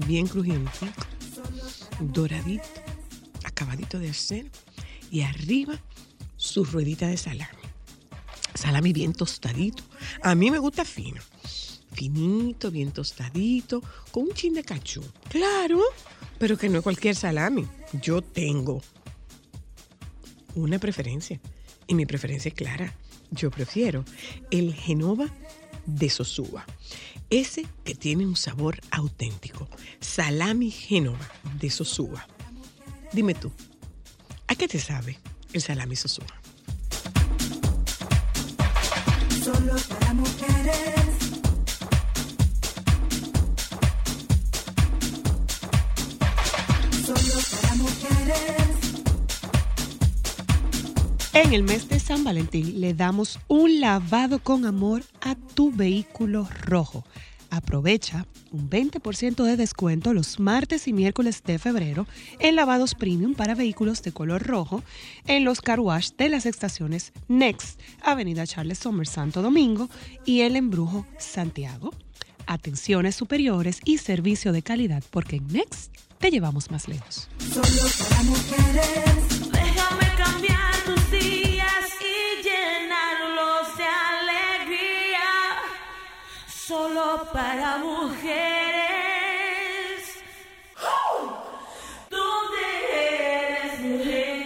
[0.08, 0.88] Bien crujientico,
[2.00, 2.64] doradito,
[3.44, 4.46] acabadito de hacer.
[5.12, 5.78] Y arriba
[6.38, 7.60] su ruedita de salami.
[8.54, 9.84] Salami bien tostadito.
[10.24, 11.22] A mí me gusta fino.
[11.92, 15.04] finito, bien tostadito, con un chin de cachú.
[15.28, 15.82] Claro,
[16.38, 17.68] pero que no es cualquier salami.
[18.02, 18.82] Yo tengo
[20.56, 21.42] una preferencia.
[21.88, 22.94] Y mi preferencia es clara.
[23.32, 24.06] Yo prefiero
[24.52, 25.28] el Genova
[25.86, 26.66] de Sosúa.
[27.30, 29.68] Ese que tiene un sabor auténtico.
[30.00, 32.28] Salami Genova de Sosúa.
[33.14, 33.52] Dime tú,
[34.48, 35.20] ¿a qué te sabe
[35.54, 36.26] el salami Sosúa?
[39.44, 40.96] Solo para mujeres.
[47.06, 48.70] Solo para mujeres.
[51.34, 56.48] En el mes de San Valentín le damos un lavado con amor a tu vehículo
[56.64, 57.06] rojo.
[57.50, 62.06] Aprovecha un 20% de descuento los martes y miércoles de febrero
[62.40, 64.84] en lavados premium para vehículos de color rojo
[65.26, 69.90] en los car wash de las estaciones Next, Avenida Charles Somers Santo Domingo
[70.26, 71.92] y El Embrujo Santiago.
[72.46, 77.30] Atenciones superiores y servicio de calidad porque en Next te llevamos más lejos.
[79.52, 80.59] Déjame cambiar
[86.70, 88.30] Solo para mujeres.
[92.12, 92.64] ¿Dónde
[92.94, 94.40] eres mujer?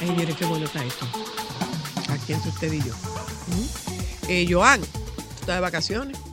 [0.00, 1.04] Ay, mire qué bueno está esto.
[2.08, 2.94] Aquí entre usted y yo.
[2.94, 3.66] ¿Mm?
[4.30, 4.86] Eh, Joan, ¿tú
[5.40, 6.25] estás de vacaciones?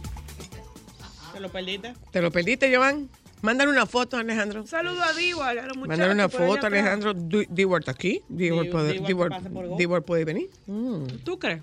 [1.43, 1.93] ¿Te lo perdiste?
[2.11, 3.09] ¿Te lo perdiste, Joan?
[3.41, 4.65] Mándale una foto, Alejandro.
[4.65, 5.87] Saludo a Diva, a los muchachos.
[5.89, 6.65] Mándale una foto.
[6.65, 7.13] Alejandro.
[7.13, 8.21] Dewar está aquí.
[8.29, 9.77] Dewar puede, Dewar Dewar-.
[9.77, 10.49] Dewar venir.
[10.67, 11.05] Mm.
[11.25, 11.61] ¿Tú crees?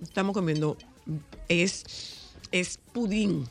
[0.00, 0.76] Estamos comiendo.
[1.48, 3.48] Es, es pudín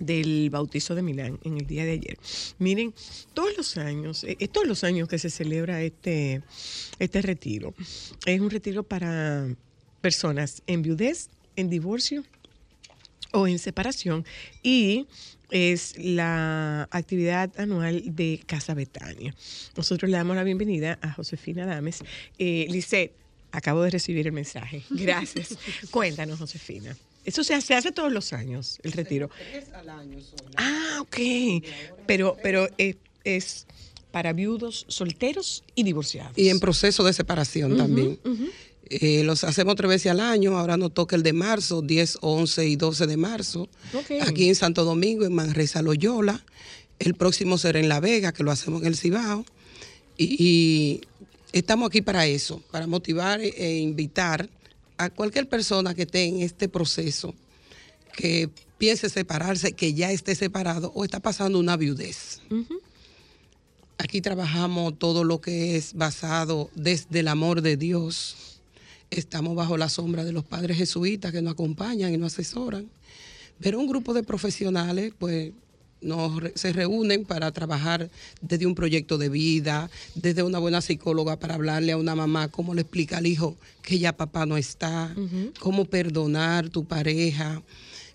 [0.00, 2.18] del bautizo de Milán en el día de ayer.
[2.58, 2.92] Miren,
[3.34, 6.42] todos los años, eh, todos los años que se celebra este,
[6.98, 7.72] este retiro,
[8.26, 9.46] es un retiro para
[10.00, 12.24] personas en viudez, en divorcio
[13.32, 14.24] o en separación
[14.62, 15.06] y
[15.50, 19.34] es la actividad anual de Casa Betania.
[19.76, 22.02] Nosotros le damos la bienvenida a Josefina Dames.
[22.38, 23.12] Eh, Lisette,
[23.52, 24.82] acabo de recibir el mensaje.
[24.90, 25.58] Gracias.
[25.90, 26.96] Cuéntanos, Josefina.
[27.24, 29.30] Eso se hace, se hace todos los años, el retiro.
[30.56, 31.16] Ah, ok.
[32.06, 33.66] Pero, pero es, es
[34.10, 36.36] para viudos, solteros y divorciados.
[36.36, 38.18] Y en proceso de separación también.
[38.90, 40.58] Eh, los hacemos tres veces al año.
[40.58, 43.68] Ahora nos toca el de marzo, 10, 11 y 12 de marzo.
[44.20, 46.44] Aquí en Santo Domingo, en Manresa Loyola.
[46.98, 49.44] El próximo será en La Vega, que lo hacemos en el Cibao.
[50.18, 51.00] Y, y
[51.52, 54.48] estamos aquí para eso, para motivar e- e invitar
[54.98, 57.34] a cualquier persona que esté en este proceso,
[58.16, 62.40] que piense separarse, que ya esté separado o está pasando una viudez.
[63.98, 68.51] Aquí trabajamos todo lo que es basado desde el amor de Dios.
[69.12, 72.86] Estamos bajo la sombra de los padres jesuitas que nos acompañan y nos asesoran.
[73.60, 75.52] Pero un grupo de profesionales, pues,
[76.00, 78.08] nos se reúnen para trabajar
[78.40, 82.74] desde un proyecto de vida, desde una buena psicóloga para hablarle a una mamá cómo
[82.74, 85.14] le explica al hijo que ya papá no está,
[85.60, 87.62] cómo perdonar tu pareja,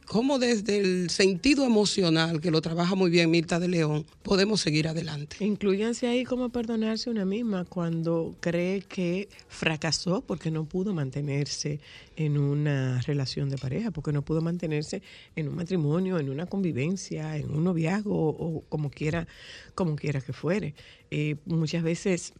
[0.07, 4.87] cómo desde el sentido emocional, que lo trabaja muy bien Mirta de León, podemos seguir
[4.87, 5.37] adelante.
[5.41, 11.79] Incluyanse ahí cómo perdonarse una misma cuando cree que fracasó porque no pudo mantenerse
[12.15, 15.03] en una relación de pareja, porque no pudo mantenerse
[15.35, 19.27] en un matrimonio, en una convivencia, en un noviazgo o como quiera,
[19.75, 20.73] como quiera que fuere.
[21.11, 22.33] Eh, muchas veces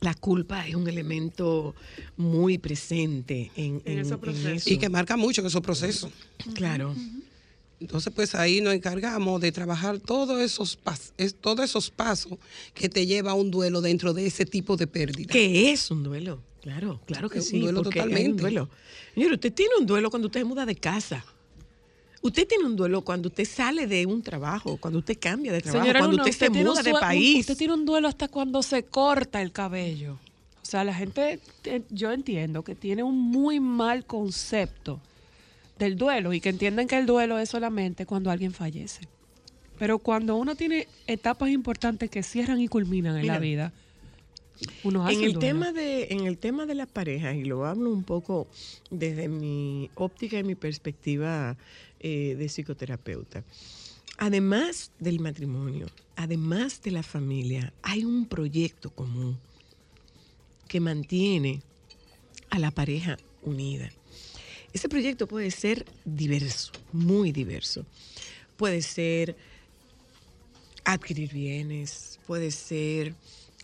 [0.00, 1.74] la culpa es un elemento
[2.16, 4.70] muy presente en, en- en eso.
[4.70, 6.10] Y que marca mucho en esos procesos.
[6.54, 6.94] Claro.
[7.80, 12.38] Entonces, pues ahí nos encargamos de trabajar todos esos, pas- es- todos esos pasos
[12.72, 15.30] que te lleva a un duelo dentro de ese tipo de pérdida.
[15.32, 16.42] ¿Qué es un duelo?
[16.62, 17.60] Claro, claro que Es un sí.
[17.60, 18.40] duelo porque hay un totalmente.
[18.42, 18.70] duelo.
[19.14, 21.24] Señor, usted tiene un duelo cuando usted se muda de casa.
[22.26, 25.84] Usted tiene un duelo cuando usted sale de un trabajo, cuando usted cambia de trabajo,
[25.84, 27.40] Señora cuando Luna, usted, se muda de país.
[27.40, 30.18] usted tiene un duelo hasta cuando se corta el cabello.
[30.60, 35.00] O sea, la gente, eh, yo entiendo que tiene un muy mal concepto
[35.78, 39.02] del duelo y que entienden que el duelo es solamente cuando alguien fallece.
[39.78, 43.72] Pero cuando uno tiene etapas importantes que cierran y culminan en la vida,
[44.82, 45.46] uno hace en el duelo.
[45.46, 48.48] tema de en el tema de las parejas y lo hablo un poco
[48.90, 51.56] desde mi óptica y mi perspectiva
[52.08, 53.42] eh, de psicoterapeuta.
[54.16, 59.36] Además del matrimonio además de la familia hay un proyecto común
[60.68, 61.62] que mantiene
[62.50, 63.90] a la pareja unida.
[64.72, 67.84] Ese proyecto puede ser diverso muy diverso.
[68.56, 69.36] Puede ser
[70.84, 73.14] adquirir bienes, puede ser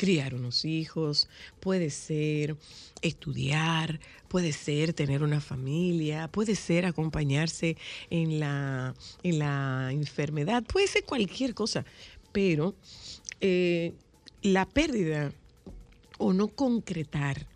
[0.03, 1.29] criar unos hijos,
[1.61, 2.57] puede ser
[3.03, 7.77] estudiar, puede ser tener una familia, puede ser acompañarse
[8.11, 11.85] en la, en la enfermedad, puede ser cualquier cosa,
[12.33, 12.75] pero
[13.41, 13.93] eh,
[14.43, 15.31] la pérdida
[16.19, 17.47] o no concretar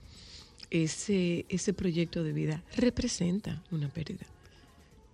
[0.71, 4.25] ese, ese proyecto de vida representa una pérdida.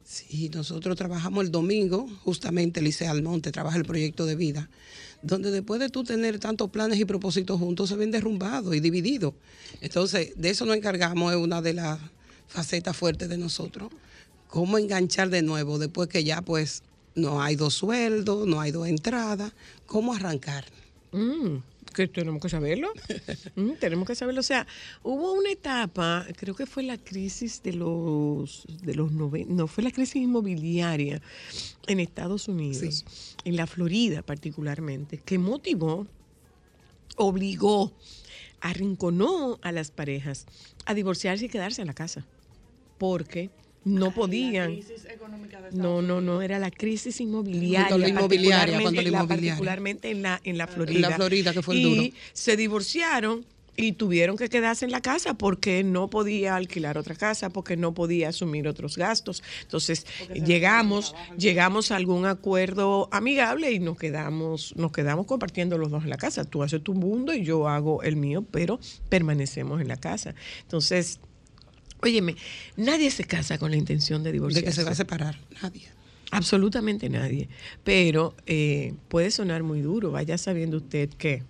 [0.04, 4.68] Sí, nosotros trabajamos el domingo, justamente Licea Almonte trabaja el proyecto de vida,
[5.22, 9.34] donde después de tú tener tantos planes y propósitos juntos se ven derrumbados y divididos.
[9.80, 11.98] Entonces, de eso nos encargamos, es una de las
[12.48, 13.90] facetas fuertes de nosotros.
[14.48, 16.82] Cómo enganchar de nuevo después que ya pues
[17.14, 19.52] no hay dos sueldos, no hay dos entradas,
[19.86, 20.64] cómo arrancar.
[21.12, 21.58] Mm,
[21.92, 22.88] que tenemos que saberlo.
[23.54, 24.40] Mm, tenemos que saberlo.
[24.40, 24.66] O sea,
[25.02, 29.84] hubo una etapa, creo que fue la crisis de los de los noven- no fue
[29.84, 31.20] la crisis inmobiliaria
[31.86, 33.04] en Estados Unidos,
[33.44, 36.06] en la Florida particularmente, que motivó,
[37.16, 37.92] obligó,
[38.60, 40.46] arrinconó a las parejas
[40.86, 42.24] a divorciarse y quedarse en la casa,
[42.98, 43.50] porque
[43.84, 44.78] no podían.
[45.72, 47.88] No, no, no, era la crisis inmobiliaria.
[47.88, 49.50] Cuando la inmobiliaria, cuando la particularmente- la- inmobiliaria.
[49.54, 50.96] particularmente en la, en la Florida.
[50.96, 52.16] En la Florida, que fue el y duro.
[52.32, 57.48] se divorciaron y tuvieron que quedarse en la casa porque no podía alquilar otra casa,
[57.48, 59.42] porque no podía asumir otros gastos.
[59.62, 60.04] Entonces,
[60.44, 66.10] llegamos, llegamos a algún acuerdo amigable y nos quedamos, nos quedamos compartiendo los dos en
[66.10, 66.44] la casa.
[66.44, 68.78] Tú haces tu mundo y yo hago el mío, pero
[69.08, 70.34] permanecemos en la casa.
[70.60, 71.18] Entonces,
[72.02, 72.36] óyeme,
[72.76, 74.64] nadie se casa con la intención de De divorciarse.
[74.66, 75.88] que se va a separar, nadie.
[76.30, 77.48] Absolutamente nadie.
[77.84, 80.10] Pero eh, puede sonar muy duro.
[80.10, 81.42] Vaya sabiendo usted que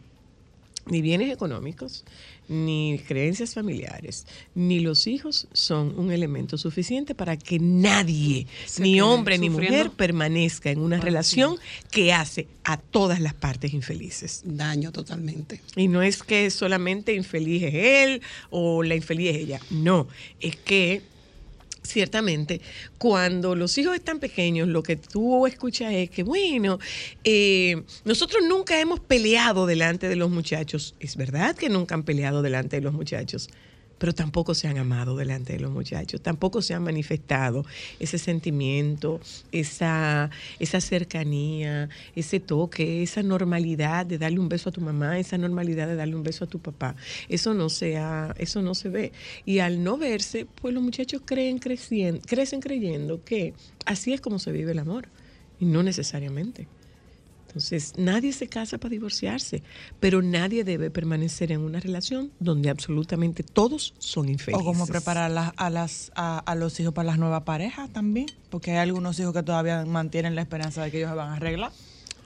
[0.87, 2.05] ni bienes económicos,
[2.49, 9.01] ni creencias familiares, ni los hijos son un elemento suficiente para que nadie, Se ni
[9.01, 11.57] hombre ni mujer, permanezca en una relación
[11.91, 14.43] que hace a todas las partes infelices.
[14.45, 15.61] Daño totalmente.
[15.77, 19.61] Y no es que solamente infeliz es él o la infeliz es ella.
[19.71, 20.09] No,
[20.41, 21.03] es que
[21.83, 22.61] ciertamente
[22.99, 26.79] cuando los hijos están pequeños, lo que tú escuchas es que, bueno,
[27.25, 30.95] eh, nosotros nunca hemos peleado delante de los muchachos.
[31.01, 33.49] Es verdad que nunca han peleado delante de los muchachos.
[34.03, 37.65] Pero tampoco se han amado delante de los muchachos, tampoco se han manifestado
[38.01, 39.21] ese sentimiento,
[39.53, 40.29] esa,
[40.59, 45.87] esa cercanía, ese toque, esa normalidad de darle un beso a tu mamá, esa normalidad
[45.87, 46.97] de darle un beso a tu papá.
[47.29, 49.13] Eso no se, ha- eso no se ve.
[49.45, 53.55] Y al no verse, pues los muchachos creen crecien- crecen creyendo que
[53.87, 55.07] así es como se vive el amor.
[55.61, 56.67] Y no necesariamente.
[57.53, 59.63] Entonces, nadie se casa para divorciarse,
[60.01, 64.63] pero nadie debe permanecer en una relación donde absolutamente todos son infelices.
[64.63, 68.27] O cómo preparar las- a, las, a, a los hijos para las nuevas parejas también,
[68.49, 71.37] porque hay algunos hijos que todavía mantienen la esperanza de que ellos se van a
[71.37, 71.73] arreglar.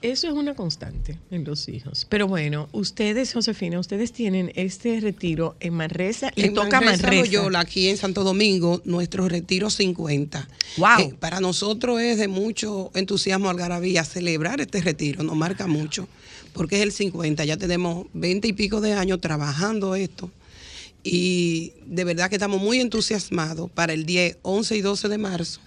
[0.03, 2.07] Eso es una constante en los hijos.
[2.09, 6.31] Pero bueno, ustedes, Josefina, ustedes tienen este retiro en Manresa.
[6.37, 7.25] Le En toca Manresa, Manresa.
[7.25, 10.49] Loyola, aquí en Santo Domingo, nuestro retiro 50.
[10.77, 10.89] Wow.
[11.01, 16.07] Eh, para nosotros es de mucho entusiasmo, algarabía, celebrar este retiro, nos marca mucho,
[16.53, 20.31] porque es el 50, ya tenemos 20 y pico de años trabajando esto.
[21.03, 25.61] Y de verdad que estamos muy entusiasmados para el 10, 11 y 12 de marzo.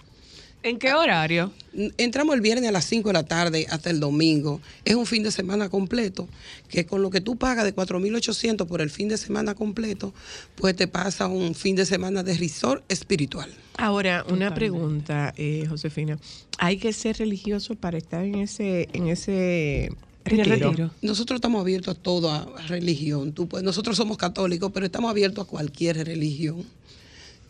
[0.62, 1.52] ¿En qué horario?
[1.96, 4.60] Entramos el viernes a las 5 de la tarde hasta el domingo.
[4.84, 6.28] Es un fin de semana completo,
[6.68, 10.12] que con lo que tú pagas de 4.800 por el fin de semana completo,
[10.56, 13.48] pues te pasa un fin de semana de resort espiritual.
[13.78, 16.18] Ahora, una pregunta, eh, Josefina.
[16.58, 19.90] ¿Hay que ser religioso para estar en ese, en ese
[20.24, 20.90] retiro?
[21.00, 23.32] Nosotros estamos abiertos a toda religión.
[23.32, 26.66] Tú, puedes- nosotros somos católicos, pero estamos abiertos a cualquier religión.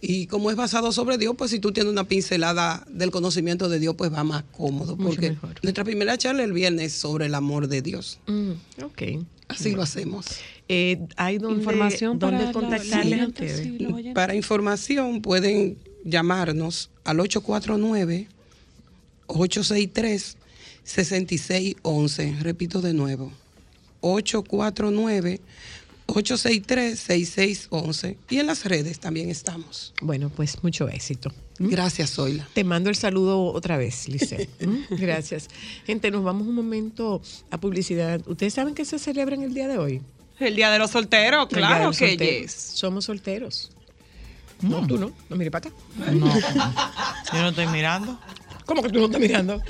[0.03, 3.79] Y como es basado sobre Dios, pues si tú tienes una pincelada del conocimiento de
[3.79, 4.97] Dios, pues va más cómodo.
[4.97, 5.55] Mucho Porque mejor.
[5.63, 8.19] nuestra primera charla el viernes es sobre el amor de Dios.
[8.27, 9.03] Mm, ok.
[9.49, 10.27] Así lo hacemos.
[10.69, 13.61] Eh, ¿Hay donde, Información donde para la- contactarles a ustedes?
[13.63, 13.79] sí.
[14.15, 17.19] Para información pueden llamarnos al
[20.95, 22.41] 849-863-6611.
[22.41, 23.33] Repito de nuevo.
[26.15, 28.17] 849-863-6611.
[28.31, 29.93] Y en las redes también estamos.
[30.01, 31.33] Bueno, pues mucho éxito.
[31.59, 32.49] Gracias, Zoila.
[32.55, 34.49] Te mando el saludo otra vez, Lice.
[34.61, 34.85] ¿Mm?
[34.97, 35.49] Gracias.
[35.85, 38.21] Gente, nos vamos un momento a publicidad.
[38.27, 40.01] ¿Ustedes saben que se celebra en el día de hoy?
[40.39, 42.43] El día de los solteros, claro los que solteros.
[42.43, 42.53] yes.
[42.53, 43.71] Somos solteros.
[44.63, 45.13] No, tú no.
[45.29, 45.77] No mire para acá.
[46.13, 46.27] No,
[47.33, 48.19] yo no estoy mirando.
[48.65, 49.61] ¿Cómo que tú no estás mirando?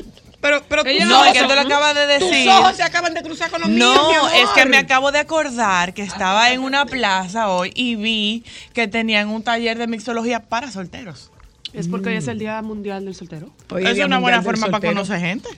[0.41, 2.47] Pero, pero tus no, ojos es que tú lo acabas de decir.
[2.47, 3.78] Tus ojos se acaban de cruzar con los míos,
[4.09, 4.30] mi No, amor.
[4.34, 8.88] es que me acabo de acordar que estaba en una plaza hoy y vi que
[8.88, 11.30] tenían un taller de mixología para solteros.
[11.74, 13.51] Es porque hoy es el Día Mundial del Soltero.
[13.78, 15.49] es una buena forma para conocer gente.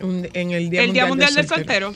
[0.00, 1.94] Un- en el Día El Día Mundial, Mundial del Soltero.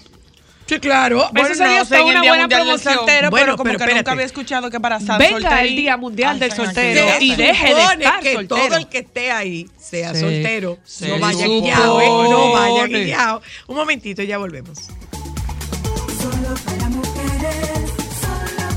[0.69, 1.31] Sí, claro.
[1.35, 2.95] Eso sería hasta una buena promoción.
[2.95, 5.77] Soltero, Bueno, pero como pero que nunca había escuchado que para San Venga Solterín el
[5.77, 8.67] Día Mundial del hacen Soltero y deje de supone estar que soltero.
[8.67, 10.21] todo el que esté ahí sea Sí.
[10.21, 10.79] soltero.
[10.85, 12.07] Se no vaya guiado, ¿eh?
[12.07, 13.43] No vaya guiado.
[13.67, 14.79] Un momentito, ya volvemos.
[16.21, 17.91] Solo para mujeres,
[18.21, 18.69] solo,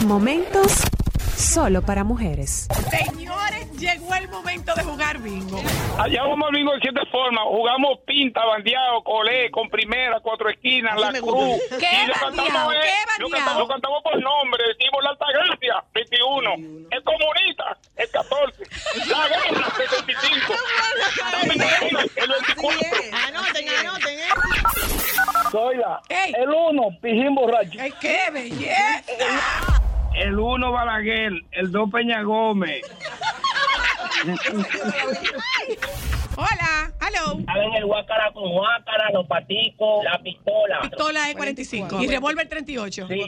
[0.00, 0.06] solo.
[0.08, 0.72] Momentos
[1.36, 2.66] solo para mujeres.
[2.90, 3.51] Señores,
[3.82, 5.60] llegó el momento de jugar bingo.
[5.98, 7.44] Allá vamos al bingo de siete formas.
[7.46, 11.60] Jugamos pinta, bandeado, colé, con primera, cuatro esquinas, la cruz.
[11.68, 12.78] ¿Qué y lo cantamos, eh,
[13.16, 14.62] ¿Qué lo cantamos, lo cantamos por nombre.
[14.68, 16.54] Decimos la Altagracia, 21.
[16.90, 18.62] El comunista, el 14.
[19.08, 20.54] La guerra, 75.
[21.32, 22.88] Dame la guerra, el 24.
[23.26, 24.28] Anoten, anoten, ¿eh?
[25.50, 26.00] Soy la.
[26.08, 27.78] El uno, Pijín borracho.
[27.80, 29.02] ¡Ay, qué belleza!
[30.14, 31.32] El uno, Balaguer.
[31.50, 32.82] El dos, Peña Gómez.
[36.36, 37.40] Hola, hello.
[37.44, 40.80] Saben el guácara con guácara, los paticos, la pistola.
[40.82, 43.08] Pistola de 45 y revólver 38.
[43.08, 43.20] Sí,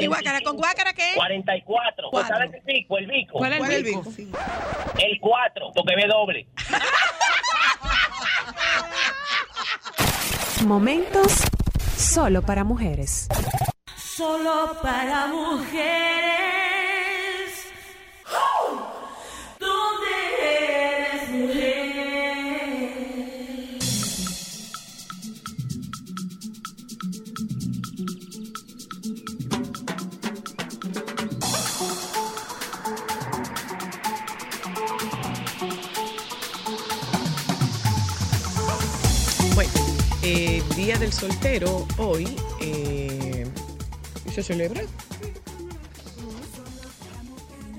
[0.00, 1.12] ¿Y guácara con guácara qué?
[1.16, 2.08] 44.
[2.10, 2.36] Cuatro.
[2.36, 2.98] ¿Sabes el pico?
[2.98, 3.38] El bico.
[3.38, 4.04] ¿Cuál es el bico?
[4.98, 6.46] El 4, porque ve doble.
[10.64, 11.42] Momentos
[11.96, 13.28] solo para mujeres.
[13.96, 15.76] Solo para mujeres.
[18.24, 18.85] ¿Dónde
[40.86, 42.28] Día del Soltero hoy
[42.60, 43.44] eh,
[44.32, 44.82] se celebra.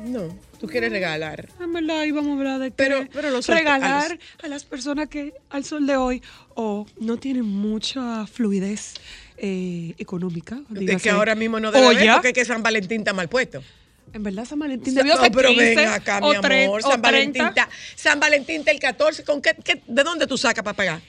[0.05, 0.23] No,
[0.59, 1.47] tú quieres regalar.
[1.61, 4.65] En verdad, íbamos a hablar de que Pero- pero los regalar a los- a las
[4.65, 6.21] personas que al sol de hoy
[6.55, 8.95] o no tienen mucha fluidez
[9.37, 10.59] eh, económica.
[10.67, 13.29] De dígase, que ahora mismo no debe haber porque es que San Valentín está mal
[13.29, 13.63] puesto.
[14.11, 16.81] En verdad, San Valentín debió no, ser pero 15 ven acá, mi amor.
[16.81, 17.47] San Valentín, 30.
[17.47, 19.23] está, San Valentín está el 14.
[19.23, 21.01] ¿Con qué, qué- ¿De dónde tú sacas para pagar?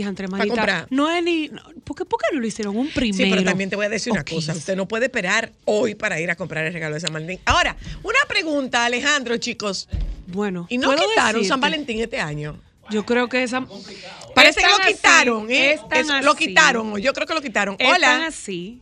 [0.00, 0.86] Diantre, Para manita, comprar.
[0.90, 1.48] No es ni.
[1.48, 3.24] no, ¿por, qué, por qué no lo hicieron un primero?
[3.24, 4.52] Sí, pero también te voy a decir una cosa.
[4.52, 4.58] 15?
[4.58, 7.38] Usted no puede esperar hoy para ir a comprar el regalo de San Valentín.
[7.44, 9.88] Ahora, una pregunta, Alejandro, chicos.
[10.26, 11.48] Bueno, ¿Y no ¿puedo quitaron decirte?
[11.48, 12.58] San Valentín este año?
[12.90, 13.64] Yo creo que esa.
[14.34, 15.72] Parece que Están lo así, quitaron, ¿eh?
[15.74, 17.76] están Eso, lo quitaron, yo creo que lo quitaron.
[17.78, 18.26] Están Hola.
[18.26, 18.80] así.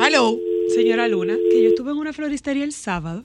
[0.00, 0.38] Hello.
[0.74, 3.24] Señora Luna, que yo estuve en una floristería el sábado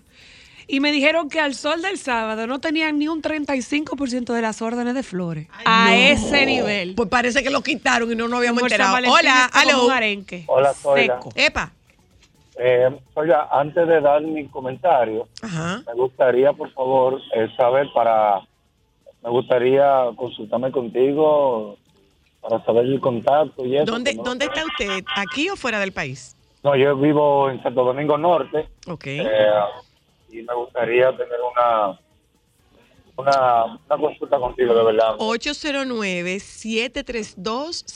[0.70, 4.61] y me dijeron que al sol del sábado no tenían ni un 35% de las
[4.61, 5.47] órdenes de flores.
[5.65, 5.91] a No.
[5.95, 6.93] ese nivel.
[6.95, 8.95] Pues parece que lo quitaron y no nos habíamos San enterado.
[9.11, 9.49] Hola,
[9.93, 10.43] arenque.
[10.47, 10.74] Hola.
[10.74, 11.30] Seco.
[11.36, 11.72] Epa.
[12.61, 15.82] Eh, oiga, antes de dar mi comentario, Ajá.
[15.88, 18.41] me gustaría, por favor, eh, saber para...
[19.24, 21.78] Me gustaría consultarme contigo
[22.41, 23.86] para saber el contacto y eso.
[23.86, 25.03] ¿Dónde, no- ¿Dónde está usted?
[25.15, 26.36] ¿Aquí o fuera del país?
[26.63, 29.07] No, yo vivo en Santo Domingo Norte Ok.
[29.07, 29.26] eh,
[30.32, 31.99] y me gustaría tener una,
[33.17, 35.15] una, una consulta contigo, de verdad.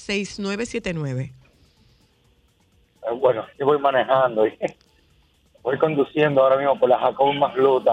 [0.01, 1.31] 809-732-6979.
[3.05, 4.57] Eh, bueno, yo voy manejando y
[5.63, 7.91] voy conduciendo ahora mismo por la Jacob Magluta.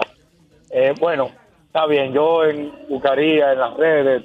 [0.69, 1.29] Eh, bueno,
[1.67, 4.23] está bien, yo en buscaría en las redes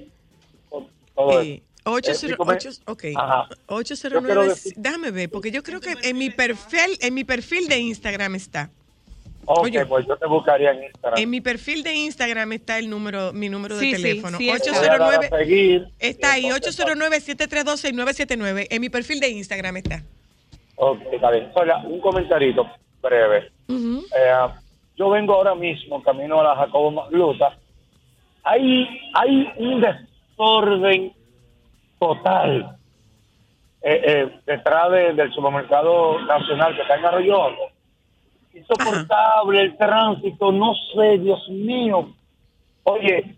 [1.14, 1.62] todo Eh, eso.
[1.88, 3.04] 808, ok.
[3.16, 3.46] Ajá.
[3.48, 7.22] Yo 809, quiero decir- déjame ver, porque yo creo que en mi perfil, en mi
[7.24, 8.70] perfil de Instagram está.
[9.48, 9.86] Ok, Oye.
[9.86, 11.18] pues yo te buscaría en Instagram.
[11.20, 14.38] En mi perfil de Instagram está el número, mi número Sí, de sí, teléfono.
[14.38, 14.70] sí está.
[14.72, 15.86] Voy a dar a 809, seguir.
[16.00, 18.66] está ahí, 809-732-6979.
[18.70, 20.02] En mi perfil de Instagram está.
[20.76, 21.50] Ok, está bien.
[21.54, 22.66] Oiga, un comentarito
[23.02, 23.50] breve.
[23.68, 24.46] Eh,
[24.96, 27.56] yo vengo ahora mismo camino a la Jacobo Magluta.
[28.44, 31.12] Hay, hay un desorden
[31.98, 32.76] total
[33.82, 37.38] eh, eh, detrás de- del supermercado nacional que está en Arroyo
[38.56, 42.08] Insoportable el tránsito, no sé, Dios mío.
[42.84, 43.36] Oye,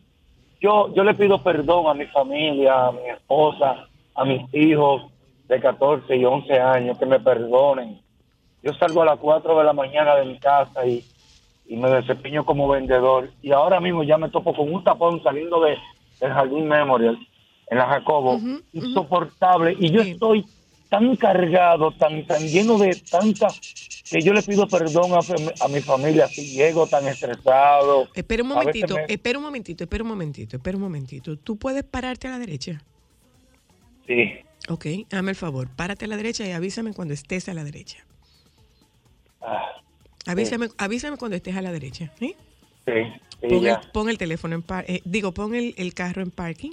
[0.60, 5.02] yo, yo le pido perdón a mi familia, a mi esposa, a mis hijos
[5.48, 8.00] de 14 y 11 años, que me perdonen.
[8.62, 11.04] Yo salgo a las 4 de la mañana de mi casa y,
[11.66, 13.30] y me desempeño como vendedor.
[13.42, 15.76] Y ahora mismo ya me topo con un tapón saliendo de,
[16.20, 17.18] del Jardín Memorial
[17.70, 18.38] en la Jacobo.
[18.72, 19.76] Insoportable.
[19.78, 20.44] Y yo estoy
[20.88, 23.48] tan cargado, tan, tan lleno de tanta,
[24.10, 25.18] que yo le pido perdón a,
[25.64, 28.08] a mi familia si llego tan estresado.
[28.14, 31.36] Espera un momentito, me- espera un momentito, espera un momentito, espera un momentito.
[31.38, 32.82] ¿Tú puedes pararte a la derecha?
[34.06, 34.32] Sí.
[34.70, 37.98] Ok, hazme el favor, párate a la derecha y avísame cuando estés a la derecha.
[39.40, 39.66] Ah,
[40.26, 42.12] Avísame, avísame cuando estés a la derecha.
[42.18, 42.34] ¿sí?
[42.86, 42.92] sí,
[43.40, 43.80] sí, Pon, el, ya.
[43.92, 46.72] pon el teléfono en par- eh, digo, pon el, el carro en parking.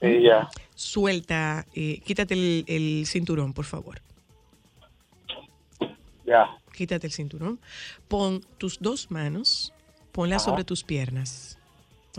[0.00, 0.48] Sí, ya.
[0.76, 4.00] Suelta, eh, quítate el, el cinturón, por favor.
[6.26, 6.46] Ya.
[6.72, 7.58] Quítate el cinturón.
[8.08, 9.72] Pon tus dos manos,
[10.12, 10.50] ponlas Ajá.
[10.50, 11.58] sobre tus piernas.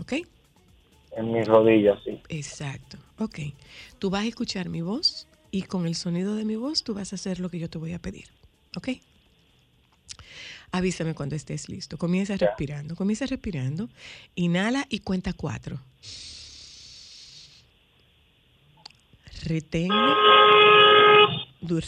[0.00, 0.14] ¿Ok?
[1.12, 2.20] En mis rodillas, sí.
[2.28, 2.98] Exacto.
[3.18, 3.38] Ok.
[3.98, 7.12] Tú vas a escuchar mi voz y con el sonido de mi voz tú vas
[7.12, 8.26] a hacer lo que yo te voy a pedir.
[8.76, 8.88] ¿Ok?
[10.72, 11.96] Avísame cuando estés listo.
[11.96, 12.96] Comienza respirando.
[12.96, 13.88] Comienza respirando.
[14.34, 15.80] Inhala y cuenta cuatro.
[19.44, 20.16] Reténlo.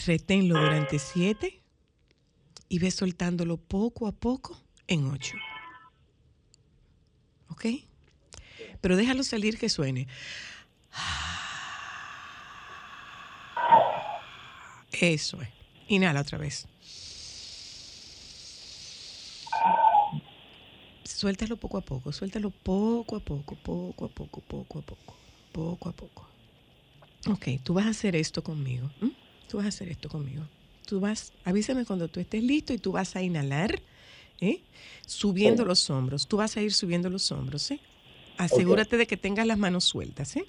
[0.05, 1.61] Reténlo durante siete
[2.69, 4.57] y ve soltándolo poco a poco
[4.87, 5.35] en ocho.
[7.49, 7.65] ¿Ok?
[8.79, 10.07] Pero déjalo salir que suene.
[14.91, 15.49] Eso es.
[15.87, 16.67] Inhala otra vez.
[21.03, 25.13] Suéltalo poco a poco, suéltalo poco a poco, poco a poco, poco a poco,
[25.51, 26.30] poco a poco.
[27.29, 28.89] Ok, tú vas a hacer esto conmigo.
[29.01, 29.11] ¿m?
[29.47, 30.43] Tú vas a hacer esto conmigo.
[30.85, 33.81] Tú vas, avísame cuando tú estés listo y tú vas a inhalar,
[34.39, 34.61] ¿eh?
[35.05, 36.27] subiendo los hombros.
[36.27, 37.79] Tú vas a ir subiendo los hombros, ¿eh?
[38.37, 40.45] Asegúrate de que tengas las manos sueltas, ¿eh?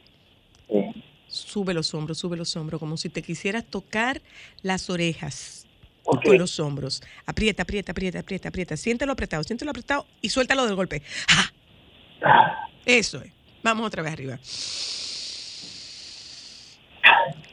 [1.28, 4.22] Sube los hombros, sube los hombros, como si te quisieras tocar
[4.62, 5.66] las orejas
[6.02, 7.02] con los hombros.
[7.26, 8.76] Aprieta, aprieta, aprieta, aprieta, aprieta.
[8.76, 11.02] Siéntelo apretado, siéntelo apretado y suéltalo del golpe.
[11.28, 11.52] ¡Ja!
[12.84, 13.32] Eso es.
[13.62, 14.38] Vamos otra vez arriba.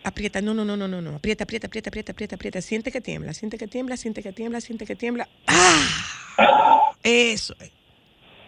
[0.09, 1.15] Aprieta, no, no, no, no, no.
[1.17, 2.61] Aprieta, aprieta, aprieta, aprieta, aprieta, aprieta.
[2.61, 5.29] Siente que tiembla, siente que tiembla, siente que tiembla, siente que tiembla.
[5.45, 6.95] ¡Ah!
[7.03, 7.71] Eso es.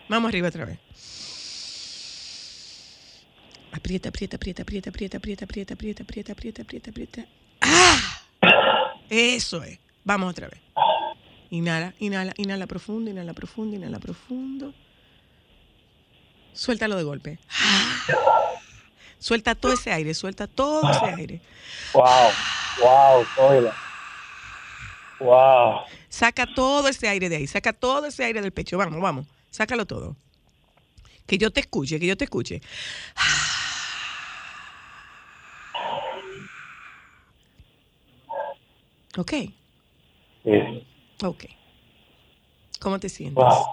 [0.09, 0.79] Vamos arriba otra vez.
[3.71, 7.25] Aprieta, aprieta, aprieta, aprieta, aprieta, aprieta, aprieta, aprieta, aprieta, aprieta, aprieta, aprieta.
[7.61, 8.23] ¡Ah!
[9.07, 9.77] Eso es.
[10.03, 10.59] Vamos otra vez.
[11.51, 14.73] Inhala, inhala, inhala profundo, inhala profundo, inhala profundo.
[16.53, 17.39] Suéltalo de golpe.
[19.21, 21.41] Suelta todo ese aire, suelta todo ese aire.
[21.93, 22.03] Wow,
[22.81, 23.73] wow, Zoila.
[25.19, 25.81] Wow.
[26.09, 28.79] Saca todo ese aire de ahí, saca todo ese aire del pecho.
[28.79, 30.15] Vamos, vamos, sácalo todo.
[31.27, 32.61] Que yo te escuche, que yo te escuche.
[39.17, 39.33] Ok,
[40.43, 40.87] Sí.
[41.23, 41.43] ok.
[42.79, 43.35] ¿Cómo te sientes?
[43.43, 43.65] Wow.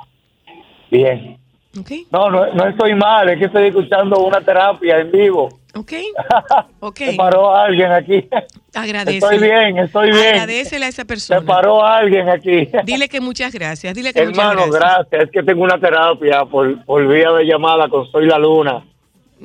[0.90, 1.38] Bien.
[1.78, 5.48] Ok, No, no, no estoy mal, es que estoy escuchando una terapia en vivo.
[5.74, 5.92] ok,
[6.80, 6.96] ok.
[6.96, 8.26] Se paró alguien aquí.
[8.74, 9.18] Agradece.
[9.18, 10.26] Estoy bien, estoy bien.
[10.34, 11.42] Agradecele a esa Se persona.
[11.42, 12.68] paró alguien aquí.
[12.84, 15.06] Dile que muchas gracias, dile que Hermano, muchas gracias.
[15.10, 15.22] gracias.
[15.24, 18.84] Es que tengo una terapia por, por vía de llamada con Soy la Luna.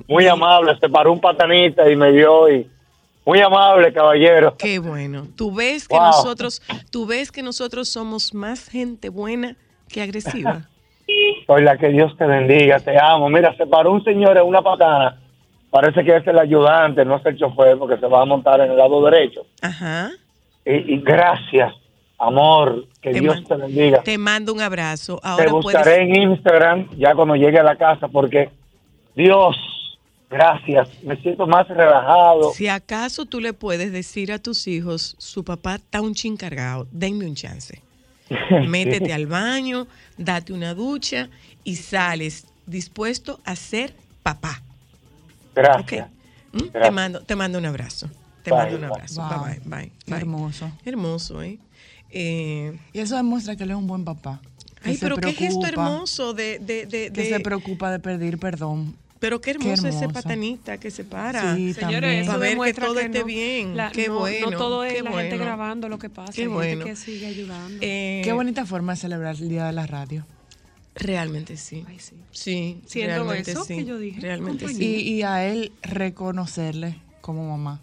[0.07, 2.67] Muy amable, se paró un patanita y me vio y
[3.25, 4.55] muy amable, caballero.
[4.57, 5.27] Qué bueno.
[5.35, 6.05] Tú ves que Wow.
[6.07, 9.55] nosotros, tú ves que nosotros somos más gente buena
[9.89, 10.69] que agresiva.
[11.47, 13.30] Soy la que Dios te bendiga, te amo.
[13.30, 15.19] Mira, se paró un señor en una patana.
[15.69, 18.71] Parece que es el ayudante, no es el chofer, porque se va a montar en
[18.71, 19.41] el lado derecho.
[19.61, 20.11] Ajá.
[20.65, 21.73] Y, y gracias,
[22.19, 24.01] amor, que Te Dios te bendiga.
[24.03, 25.19] Te mando un abrazo.
[25.21, 26.17] Te Ahora buscaré puedes.
[26.17, 28.49] en Instagram ya cuando llegue a la casa, porque
[29.15, 29.55] Dios,
[30.30, 32.51] gracias, me siento más relajado.
[32.53, 36.88] Si acaso tú le puedes decir a tus hijos, su papá está un chin cargado,
[36.91, 37.81] denme un chance.
[38.67, 39.88] Métete al baño,
[40.18, 41.30] date una ducha
[41.64, 44.61] y sales dispuesto a ser papá.
[45.56, 46.07] Gracias.
[46.52, 46.60] ¿Mm?
[46.72, 48.10] Te mando, te mando un abrazo.
[48.44, 48.90] Te Bye, mando un bye.
[48.91, 49.22] abrazo.
[49.22, 49.44] Wow.
[49.45, 50.18] Bye, bye, bye, bye.
[50.18, 50.72] Hermoso.
[50.85, 51.60] Hermoso, ¿eh?
[52.10, 54.40] Eh, Y eso demuestra que él es un buen papá.
[54.84, 56.60] que Ay, pero qué gesto hermoso de...
[56.60, 58.95] de, de, Que de- se preocupa de pedir perdón.
[59.23, 60.09] Pero qué hermoso, ese hermoso.
[60.21, 61.55] patanita que se para.
[61.55, 63.77] Sí, Señores, Para ver que demuestra todo que esté no- bien.
[63.77, 64.51] la- qué no, bueno.
[64.51, 65.43] No todo es qué la gente bueno.
[65.45, 66.33] grabando lo que pasa.
[66.33, 66.83] Qué hay gente bueno.
[66.85, 67.77] que sigue ayudando.
[67.79, 70.25] Eh, Qué bonita forma de celebrar el Día de la Radio.
[70.95, 71.85] Realmente sí.
[72.31, 72.81] sí.
[72.85, 73.77] Siendo realmente eso sí.
[73.77, 74.83] que yo dije, Realmente sí.
[74.85, 77.79] Y, y a él reconocerle como mamá.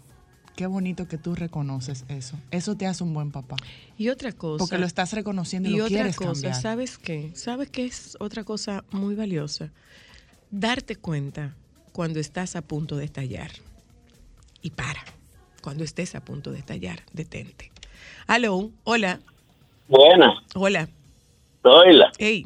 [0.55, 2.37] Qué bonito que tú reconoces eso.
[2.51, 3.55] Eso te hace un buen papá.
[3.97, 4.59] Y otra cosa.
[4.59, 6.61] Porque lo estás reconociendo y, Y lo otra quieres cosa, cambiar.
[6.61, 7.31] ¿sabes qué?
[7.33, 9.71] ¿Sabes qué es otra cosa muy valiosa?
[10.51, 11.53] Darte cuenta
[11.93, 13.51] cuando estás a punto de estallar.
[14.61, 15.01] Y para.
[15.61, 17.71] Cuando estés a punto de estallar, detente.
[18.27, 19.19] Aló, hola,
[19.87, 20.87] Buenas, hola.
[21.61, 22.11] soy la.
[22.17, 22.45] Hey,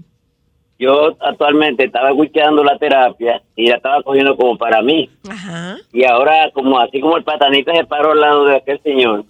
[0.80, 5.10] Yo actualmente estaba escuchando la terapia y la estaba cogiendo como para mí.
[5.30, 5.78] ajá.
[5.94, 9.26] Y ahora, como así como el patanita se paró al lado de aquel señor,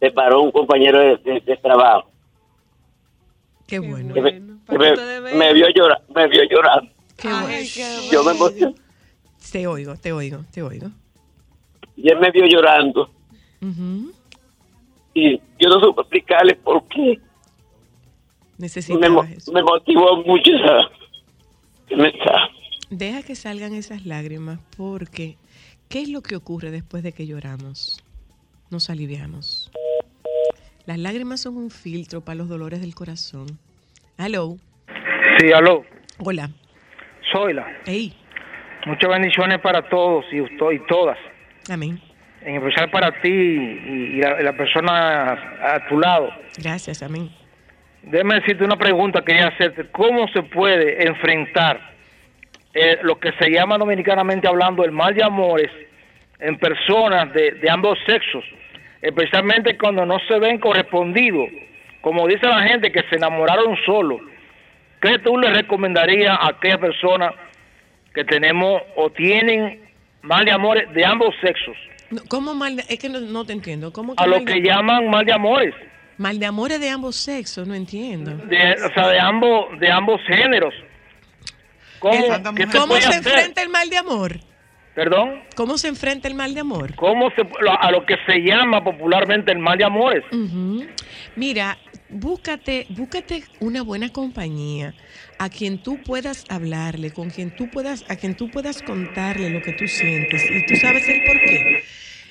[0.00, 2.10] se paró un compañero de, de- de trabajo.
[3.66, 4.14] Qué bueno.
[4.14, 6.82] Que me, que me- me vio llorar, me vio llorar.
[7.16, 7.48] Qué bueno.
[8.12, 8.74] Yo me emocioné.
[9.52, 10.90] Te oigo, te oigo, te oigo.
[11.96, 13.10] Y él me vio llorando.
[15.14, 17.18] Y yo no supe explicarle por qué.
[18.58, 18.68] Me,
[18.98, 22.52] me motivó mucho esa, mensaje.
[22.90, 25.36] Deja que salgan esas lágrimas porque
[25.88, 28.02] ¿Qué es lo que ocurre después de que lloramos?
[28.70, 29.70] Nos aliviamos.
[30.84, 33.46] Las lágrimas son un filtro para los dolores del corazón.
[34.18, 34.56] Hello.
[35.38, 35.84] Sí, aló.
[36.18, 36.50] Hola.
[37.32, 37.66] Soy la.
[37.86, 38.12] Hey.
[38.86, 41.18] Muchas bendiciones para todos y, usted- y todas.
[41.70, 42.00] Amén.
[42.42, 45.32] En especial para ti y, y la, y la persona
[45.74, 46.30] a tu lado.
[46.62, 47.28] Gracias, amén.
[48.02, 49.86] Déjame decirte una pregunta que quería hacerte.
[49.90, 51.80] ¿Cómo se puede enfrentar
[52.72, 55.70] eh, lo que se llama dominicanamente hablando el mal de amores
[56.38, 58.44] en personas de, de ambos sexos?
[59.02, 61.48] Especialmente cuando no se ven correspondidos.
[62.00, 64.20] Como dice la gente que se enamoraron solo.
[65.00, 67.32] ¿Qué tú le recomendarías a aquellas personas
[68.14, 69.80] que tenemos o tienen
[70.22, 71.76] mal de amores de ambos sexos?
[72.28, 73.92] ¿Cómo mal de- Es que no, no te entiendo.
[73.92, 75.74] ¿Cómo que A lo mal de- que llaman mal de amores.
[76.18, 78.30] Mal de amores de ambos sexos, no entiendo.
[78.46, 80.72] de, o sea, de ambos, de ambos géneros.
[81.98, 82.26] ¿Cómo,
[82.72, 83.16] ¿Cómo se hacer?
[83.18, 84.36] enfrenta el mal de amor?
[84.96, 86.94] Perdón, ¿Cómo se enfrenta el mal de amor?
[86.96, 90.24] ¿cómo se, a lo que se llama popularmente el mal de amores?
[91.36, 91.76] Mira,
[92.08, 94.94] búscate, búscate una buena compañía
[95.38, 99.60] a quien tú puedas hablarle, con quien tú puedas, a quien tú puedas contarle lo
[99.60, 101.82] que tú sientes y tú sabes el por qué.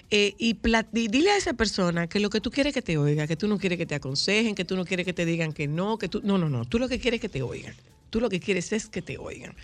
[0.09, 0.57] Eh, y
[0.91, 3.47] di- dile a esa persona que lo que tú quieres que te oiga, que tú
[3.47, 6.07] no quieres que te aconsejen, que tú no quieres que te digan que no, que
[6.09, 7.75] tú no, no, no, tú lo que quieres es que te oigan.
[8.11, 9.55] Tú lo que quieres es que te oigan.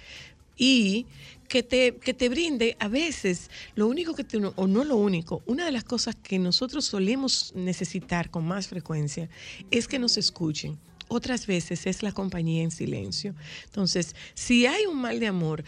[0.63, 1.07] Y
[1.47, 5.41] que te, que te brinde a veces lo único que te, o no lo único,
[5.47, 9.27] una de las cosas que nosotros solemos necesitar con más frecuencia
[9.71, 10.77] es que nos escuchen.
[11.07, 13.33] Otras veces es la compañía en silencio.
[13.65, 15.63] Entonces, si hay un mal de amor,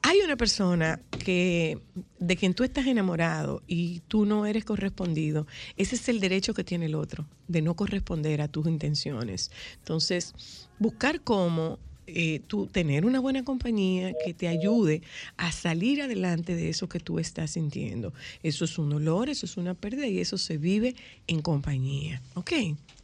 [0.00, 1.78] hay una persona que
[2.18, 5.46] de quien tú estás enamorado y tú no eres correspondido,
[5.76, 9.50] ese es el derecho que tiene el otro, de no corresponder a tus intenciones.
[9.78, 10.34] Entonces,
[10.78, 15.02] buscar cómo eh, tú tener una buena compañía que te ayude
[15.36, 18.12] a salir adelante de eso que tú estás sintiendo.
[18.42, 20.94] Eso es un dolor, eso es una pérdida y eso se vive
[21.26, 22.20] en compañía.
[22.34, 22.52] ¿Ok?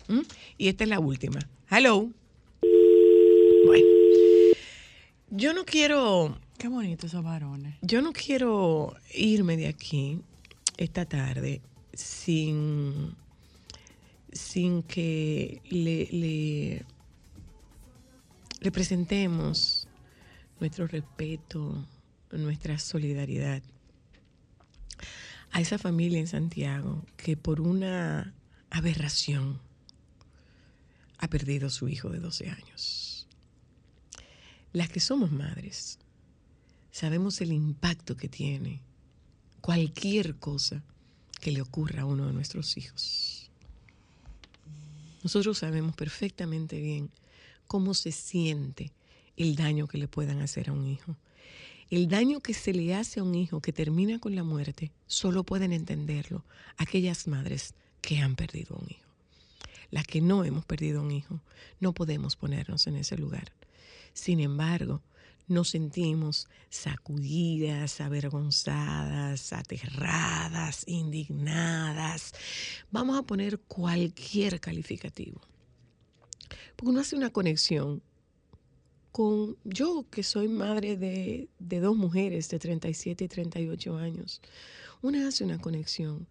[0.08, 0.20] ¿Mm?
[0.58, 1.38] Y esta es la última.
[1.70, 2.10] Hello.
[3.66, 3.86] Bueno.
[5.30, 7.74] Yo no quiero Qué bonito esos varones.
[7.82, 10.18] yo no quiero irme de aquí
[10.76, 11.60] esta tarde
[11.92, 13.14] sin,
[14.32, 16.84] sin que le, le,
[18.60, 19.86] le presentemos
[20.60, 21.86] nuestro respeto,
[22.32, 23.62] nuestra solidaridad
[25.50, 28.34] a esa familia en Santiago que por una
[28.70, 29.60] aberración
[31.18, 33.26] ha perdido a su hijo de 12 años.
[34.72, 35.98] Las que somos madres,
[36.90, 38.82] sabemos el impacto que tiene
[39.60, 40.82] cualquier cosa
[41.40, 43.50] que le ocurra a uno de nuestros hijos.
[45.22, 47.10] Nosotros sabemos perfectamente bien
[47.68, 48.90] cómo se siente
[49.36, 51.16] el daño que le puedan hacer a un hijo.
[51.90, 55.44] El daño que se le hace a un hijo que termina con la muerte, solo
[55.44, 56.44] pueden entenderlo
[56.76, 59.08] aquellas madres que han perdido un hijo.
[59.90, 61.40] Las que no hemos perdido un hijo,
[61.80, 63.52] no podemos ponernos en ese lugar.
[64.12, 65.00] Sin embargo,
[65.46, 72.34] nos sentimos sacudidas, avergonzadas, aterradas, indignadas.
[72.90, 75.40] Vamos a poner cualquier calificativo.
[76.76, 78.02] Porque uno hace una conexión
[79.12, 84.40] con yo, que soy madre de, de dos mujeres de 37 y 38 años.
[85.02, 86.26] Una hace una conexión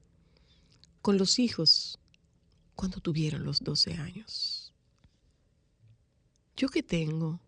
[1.01, 1.99] con los hijos
[2.75, 4.73] cuando tuvieron los 12 años.
[6.55, 7.39] Yo que tengo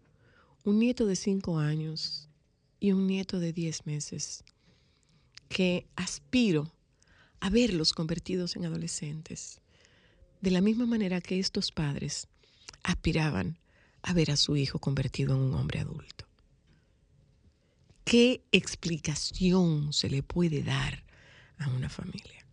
[0.64, 2.30] un nieto de 5 años
[2.80, 4.44] y un nieto de 10 meses,
[5.48, 6.72] que aspiro
[7.40, 9.62] a verlos convertidos en adolescentes,
[10.42, 12.28] de la misma manera que estos padres
[12.84, 13.58] aspiraban
[14.02, 16.26] a ver a su hijo convertido en un hombre adulto.
[18.04, 21.04] ¿Qué explicación se le puede dar
[21.58, 22.46] a una familia?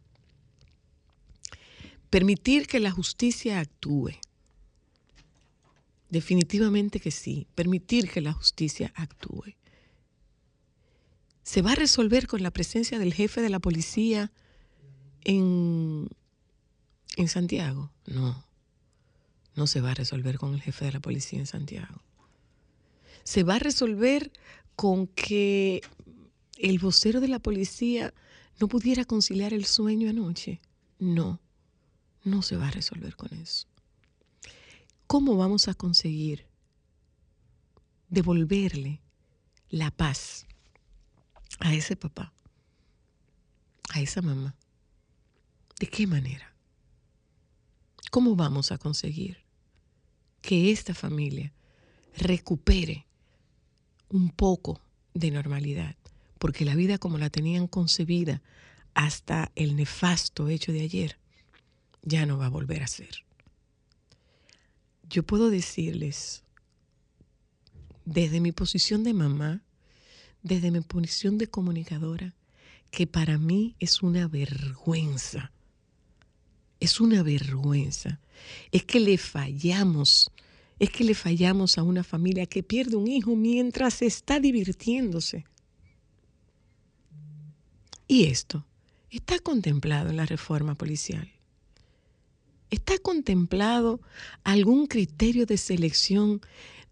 [2.11, 4.13] Permitir que la justicia actúe.
[6.11, 9.55] Definitivamente que sí, permitir que la justicia actúe.
[11.43, 14.33] ¿Se va a resolver con la presencia del jefe de la policía
[15.25, 16.09] en,
[17.17, 17.91] en Santiago?
[18.07, 18.46] No,
[19.57, 22.03] no se va a resolver con el jefe de la policía en Santiago.
[23.25, 24.31] Se va a resolver
[24.77, 25.81] con que
[26.59, 28.15] el vocero de la policía
[28.61, 30.61] no pudiera conciliar el sueño anoche.
[30.99, 31.41] No,
[32.23, 33.67] no se va a resolver con eso.
[35.07, 36.47] ¿Cómo vamos a conseguir
[38.09, 39.01] devolverle
[39.71, 40.47] la paz
[41.61, 42.33] a ese papá,
[43.89, 44.55] a esa mamá?
[45.81, 46.55] ¿De qué manera?
[48.11, 49.46] ¿Cómo vamos a conseguir
[50.47, 51.53] que esta familia
[52.17, 53.07] recupere
[54.09, 54.81] un poco
[55.13, 55.97] de normalidad?
[56.39, 58.43] porque la vida como la tenían concebida
[58.95, 61.19] hasta el nefasto hecho de ayer
[62.03, 63.25] ya no va a volver a ser.
[65.09, 66.45] Yo puedo decirles,
[68.05, 69.63] desde mi posición de mamá,
[70.43, 72.35] desde mi posición de comunicadora,
[72.91, 75.53] que para mí es una vergüenza.
[76.81, 78.21] Es una vergüenza.
[78.71, 80.31] Es que le fallamos.
[80.79, 85.45] Es que le fallamos a una familia que pierde un hijo mientras está divirtiéndose.
[88.09, 88.65] Y esto
[89.11, 91.31] está contemplado en la reforma policial.
[92.71, 94.01] ¿Está contemplado
[94.45, 96.41] algún criterio de selección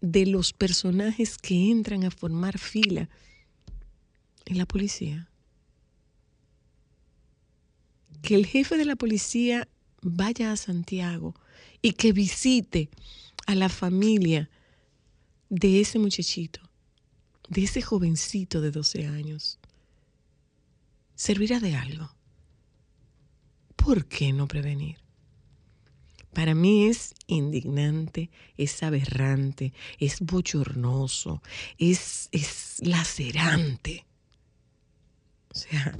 [0.01, 3.09] de los personajes que entran a formar fila
[4.45, 5.29] en la policía?
[8.21, 9.67] Que el jefe de la policía
[10.05, 11.35] vaya a Santiago
[11.81, 12.89] y que visite
[13.47, 14.49] a la familia
[15.49, 16.61] de ese muchachito,
[17.49, 19.59] de ese jovencito de 12 años.
[21.15, 22.15] ¿Servirá de algo?
[23.75, 24.97] ¿Por qué no prevenir?
[26.33, 31.41] Para mí es indignante, es aberrante, es bochornoso,
[31.77, 34.05] es, es lacerante.
[35.49, 35.95] O sea,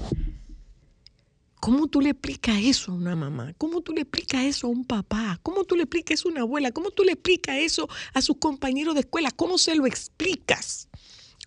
[1.65, 3.55] ¿cómo tú le explicas eso a una mamá?
[3.57, 5.39] ¿Cómo tú le explicas eso a un papá?
[5.41, 6.71] ¿Cómo tú le explicas eso a una abuela?
[6.71, 9.31] ¿Cómo tú le explicas eso a sus compañeros de escuela?
[9.31, 10.89] ¿Cómo se lo explicas?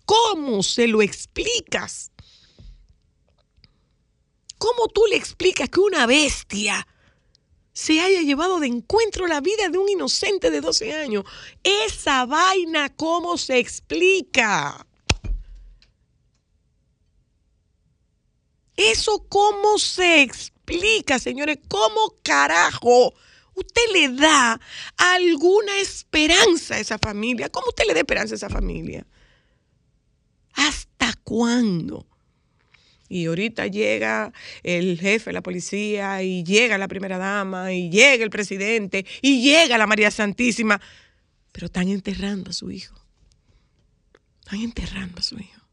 [0.03, 2.11] ¿Cómo se lo explicas?
[4.57, 6.85] ¿Cómo tú le explicas que una bestia
[7.71, 11.23] se haya llevado de encuentro la vida de un inocente de 12 años?
[11.63, 14.85] Esa vaina, ¿cómo se explica?
[18.79, 21.59] ¿Eso cómo se explica, señores?
[21.67, 23.13] ¿Cómo carajo
[23.53, 24.57] usted le da
[24.95, 27.49] alguna esperanza a esa familia?
[27.49, 29.05] ¿Cómo usted le da esperanza a esa familia?
[30.53, 32.07] ¿Hasta cuándo?
[33.09, 34.31] Y ahorita llega
[34.63, 39.41] el jefe de la policía y llega la primera dama y llega el presidente y
[39.41, 40.79] llega la María Santísima.
[41.51, 42.95] Pero están enterrando a su hijo.
[44.39, 45.67] Están enterrando a su hijo.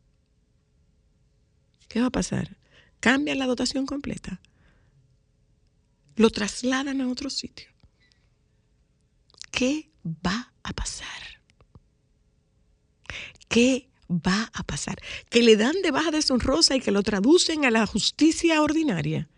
[1.86, 2.55] ¿Qué va a pasar?
[3.06, 4.40] Cambian la dotación completa.
[6.16, 7.68] Lo trasladan a otro sitio.
[9.52, 11.06] ¿Qué va a pasar?
[13.46, 15.00] ¿Qué va a pasar?
[15.30, 19.28] Que le dan de baja deshonrosa y que lo traducen a la justicia ordinaria.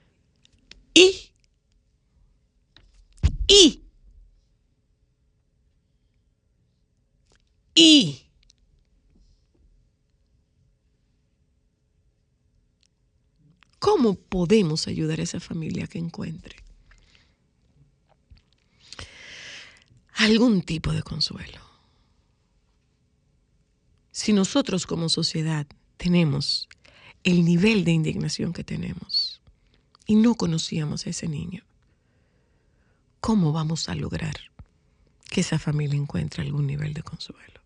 [0.95, 1.31] Y,
[3.47, 3.83] y,
[7.75, 8.28] y,
[13.79, 16.57] ¿cómo podemos ayudar a esa familia que encuentre
[20.15, 21.69] algún tipo de consuelo?
[24.19, 25.65] si nosotros como sociedad
[25.97, 26.69] tenemos
[27.23, 29.41] el nivel de indignación que tenemos
[30.07, 31.63] y no conocíamos a ese niño,
[33.21, 34.35] ¿cómo vamos a lograr
[35.31, 37.61] que esa familia encuentre algún nivel de consuelo?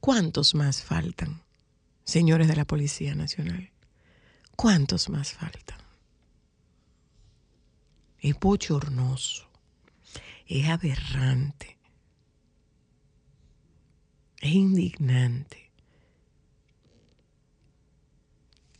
[0.00, 1.42] ¿Cuántos más faltan,
[2.04, 3.70] señores de la Policía Nacional?
[4.56, 5.78] ¿Cuántos más faltan?
[8.18, 9.46] Es bochornoso,
[10.46, 11.78] es aberrante,
[14.40, 15.70] es indignante.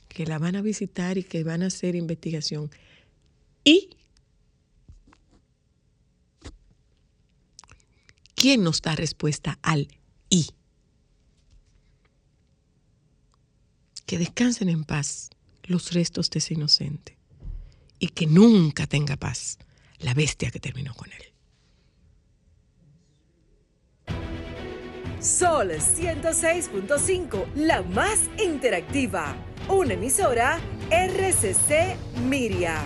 [0.08, 2.70] Que la van a visitar y que van a hacer investigación.
[3.62, 3.90] ¿Y
[8.34, 9.88] quién nos da respuesta al
[10.30, 10.48] y?
[14.06, 15.28] Que descansen en paz
[15.66, 17.16] los restos de ese inocente
[17.98, 19.58] y que nunca tenga paz
[19.98, 21.22] la bestia que terminó con él.
[25.20, 29.34] Sol 106.5, la más interactiva.
[29.68, 30.60] Una emisora
[30.90, 31.96] RCC
[32.28, 32.80] Miria.